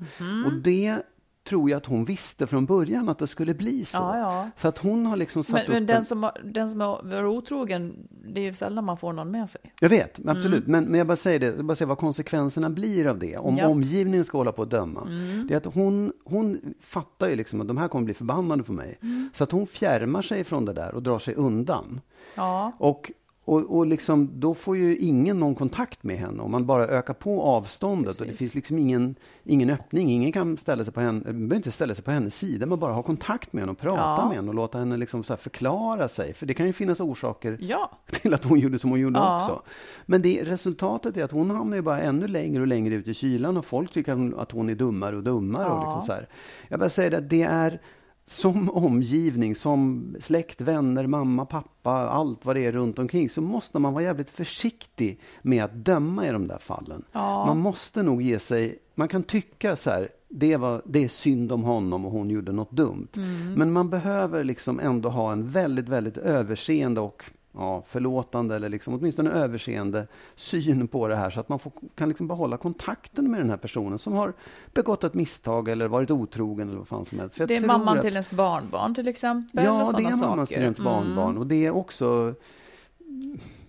[0.46, 1.02] Och det
[1.48, 3.96] tror jag att hon visste från början att det skulle bli så.
[3.98, 4.50] Ja, ja.
[4.56, 6.04] Så att hon har liksom satt Men, upp men den, en...
[6.04, 9.60] som, har- den som är otrogen, det är ju sällan man får någon med sig.
[9.80, 10.66] Jag vet, absolut.
[10.66, 13.36] Men, men jag bara säger det, jag bara säger vad konsekvenserna blir av det.
[13.36, 13.68] Om Ja.
[13.68, 15.04] omgivningen ska hålla på att döma.
[15.48, 18.72] Det är att hon, hon fattar ju liksom att de här kommer bli förbannade på
[18.72, 18.98] mig.
[19.32, 22.00] Så att hon fjärmar sig från det där och drar sig undan.
[22.34, 23.12] Ja, Och,
[23.46, 27.14] och, och liksom, då får ju ingen någon kontakt med henne om man bara ökar
[27.14, 28.20] på avståndet.
[28.20, 28.38] Och det Precis.
[28.38, 29.14] finns liksom ingen,
[29.44, 30.10] ingen öppning.
[30.10, 32.92] Ingen kan ställa sig på henne, behöver inte ställa sig på hennes sida, men bara
[32.92, 34.26] ha kontakt med henne och prata Ja.
[34.28, 36.34] med henne och låta henne liksom förklara sig.
[36.34, 37.90] För det kan ju finnas orsaker ja.
[38.10, 39.36] till att hon gjorde som hon gjorde Ja.
[39.36, 39.62] också.
[40.06, 43.14] Men det, resultatet är att hon hamnar ju bara ännu längre och längre ut i
[43.14, 45.70] kylan och folk tycker att hon, att hon är dummare och dummare.
[45.70, 46.28] Och liksom så här.
[46.68, 47.80] Jag bara säger att det är
[48.26, 53.78] som omgivning, som släkt, vänner, mamma, pappa, allt vad det är runt omkring så måste
[53.78, 57.04] man vara jävligt försiktig med att döma i de där fallen.
[57.12, 57.46] Ja.
[57.46, 61.52] Man måste nog ge sig, man kan tycka så här, det, var, det är synd
[61.52, 63.08] om honom och hon gjorde något dumt.
[63.56, 67.24] Men man behöver liksom ändå ha en väldigt, väldigt överseende och
[67.56, 72.08] ja, förlåtande eller liksom åtminstone överseende syn på det här så att man får, kan
[72.08, 74.32] liksom behålla kontakten med den här personen som har
[74.74, 77.36] begått ett misstag eller varit otrogen eller vad fan som helst.
[77.36, 79.64] För Det är mamman att- till ens barnbarn till exempel.
[79.64, 80.06] Ja, det är.
[80.32, 80.46] Mm.
[80.46, 81.38] till ens barnbarn.
[81.38, 82.34] Och det är också...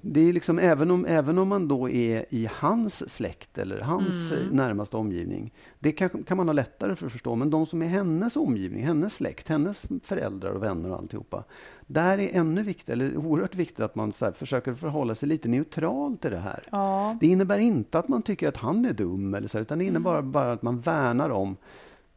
[0.01, 4.31] Det är liksom, även om, även om man då är i hans släkt eller hans
[4.31, 4.47] Mm.
[4.55, 7.35] närmaste omgivning, det kan, kan man ha lättare för att förstå.
[7.35, 11.43] Men de som är hennes omgivning, hennes släkt, hennes föräldrar och vänner och alltihopa.
[11.87, 15.49] Där är ännu viktigt, eller oerhört viktigt att man så här, försöker förhålla sig lite
[15.49, 16.63] neutral till det här.
[16.71, 17.17] Ja.
[17.21, 20.19] Det innebär inte att man tycker att han är dum, eller så, utan det innebär
[20.19, 20.31] Mm.
[20.31, 21.57] bara att man värnar om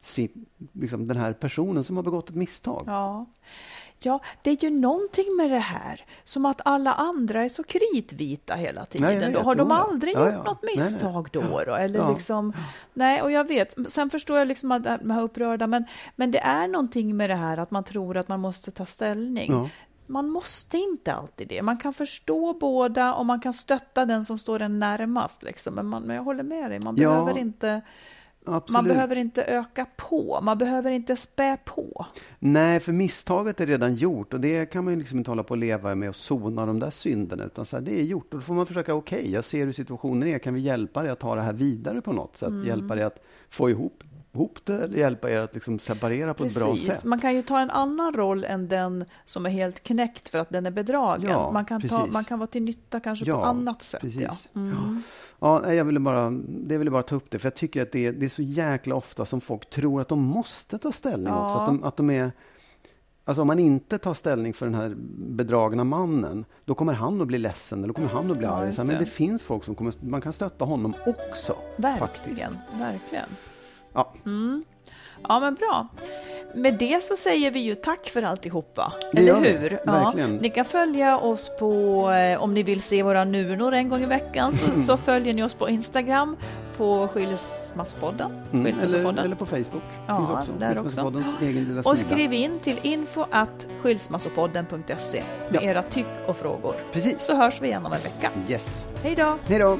[0.01, 2.83] sin, liksom, den här personen som har begått ett misstag.
[2.87, 3.25] Ja.
[4.05, 6.05] Ja, det är ju någonting med det här.
[6.23, 9.21] Som att alla andra är så kritvita hela tiden.
[9.21, 10.43] jag då har de aldrig Ja, gjort ja.
[10.43, 10.85] något Nej, nej.
[10.85, 11.41] misstag då?
[11.65, 11.73] då?
[11.75, 12.13] Eller Ja.
[12.13, 12.53] liksom,
[12.93, 13.75] nej, och jag vet.
[13.87, 15.85] Sen förstår jag liksom att de här upprörda, men,
[16.15, 19.51] men det är någonting med det här att man tror att man måste ta ställning.
[19.51, 19.69] Ja.
[20.07, 21.61] Man måste inte alltid det.
[21.61, 25.43] Man kan förstå båda och man kan stötta den som står en närmast.
[25.43, 25.73] Liksom.
[25.73, 27.81] Men, man, men jag håller med dig, man behöver inte
[28.53, 28.73] Absolut.
[28.73, 32.05] man behöver inte öka på, man behöver inte spä på.
[32.39, 35.53] Nej, för misstaget är redan gjort och det kan man ju liksom inte hålla på
[35.53, 37.43] att leva med och sona de där synderna.
[37.43, 39.73] Utan så här, det är gjort och då får man försöka, okej, jag ser hur
[39.73, 40.39] situationen är.
[40.39, 42.49] Kan vi hjälpa dig att ta det här vidare på något sätt?
[42.49, 42.67] Mm.
[42.67, 43.19] Hjälpa dig att
[43.49, 47.03] få ihop, ihop det eller hjälpa er att liksom separera på ett bra sätt?
[47.03, 50.49] Man kan ju ta en annan roll än den som är helt knäckt för att
[50.49, 51.29] den är bedragen.
[51.31, 52.13] Ja, man, kan ta, precis.
[52.13, 54.01] man kan vara till nytta kanske på Ja, annat sätt.
[54.01, 54.21] precis.
[54.53, 54.59] Ja.
[54.61, 55.01] Mm.
[55.39, 58.05] Ja, jag ville bara, det ville bara ta upp det, för jag tycker att det
[58.07, 61.45] är, det är så jäkla ofta som folk tror att de måste ta ställning Ja.
[61.45, 61.57] också.
[61.57, 62.31] Att de, att de är,
[63.25, 67.27] alltså om man inte tar ställning för den här bedragna mannen, då kommer han att
[67.27, 68.73] bli ledsen eller då kommer han att bli Ja, arg.
[68.73, 69.05] Så här, Men det.
[69.05, 71.53] det finns folk som kommer, man kan stötta honom också.
[71.99, 72.25] Faktiskt.
[72.79, 73.25] Verkligen,
[73.99, 74.13] Ja,
[75.27, 75.87] Ja, men bra.
[76.55, 78.93] Med det så säger vi ju tack för alltihopa.
[79.13, 79.79] Det eller hur?
[79.85, 80.35] verkligen.
[80.35, 81.71] Ni kan följa oss på,
[82.11, 85.43] eh, om ni vill se våra nunor en gång i veckan, så, så följer ni
[85.43, 86.37] oss på Instagram
[86.77, 88.31] på Skilsmasspodden.
[88.53, 88.79] mm.
[88.79, 89.83] eller, eller på Facebook.
[90.07, 90.51] Ja, också.
[90.59, 91.01] där också.
[91.89, 95.69] Och skriv in till info at skilsmassopodden.se med Ja.
[95.69, 96.73] era tyck och frågor.
[96.91, 97.21] Precis.
[97.21, 98.31] Så hörs vi igen om en vecka.
[98.49, 98.87] Yes.
[99.03, 99.37] Hej då!
[99.47, 99.79] Hej då!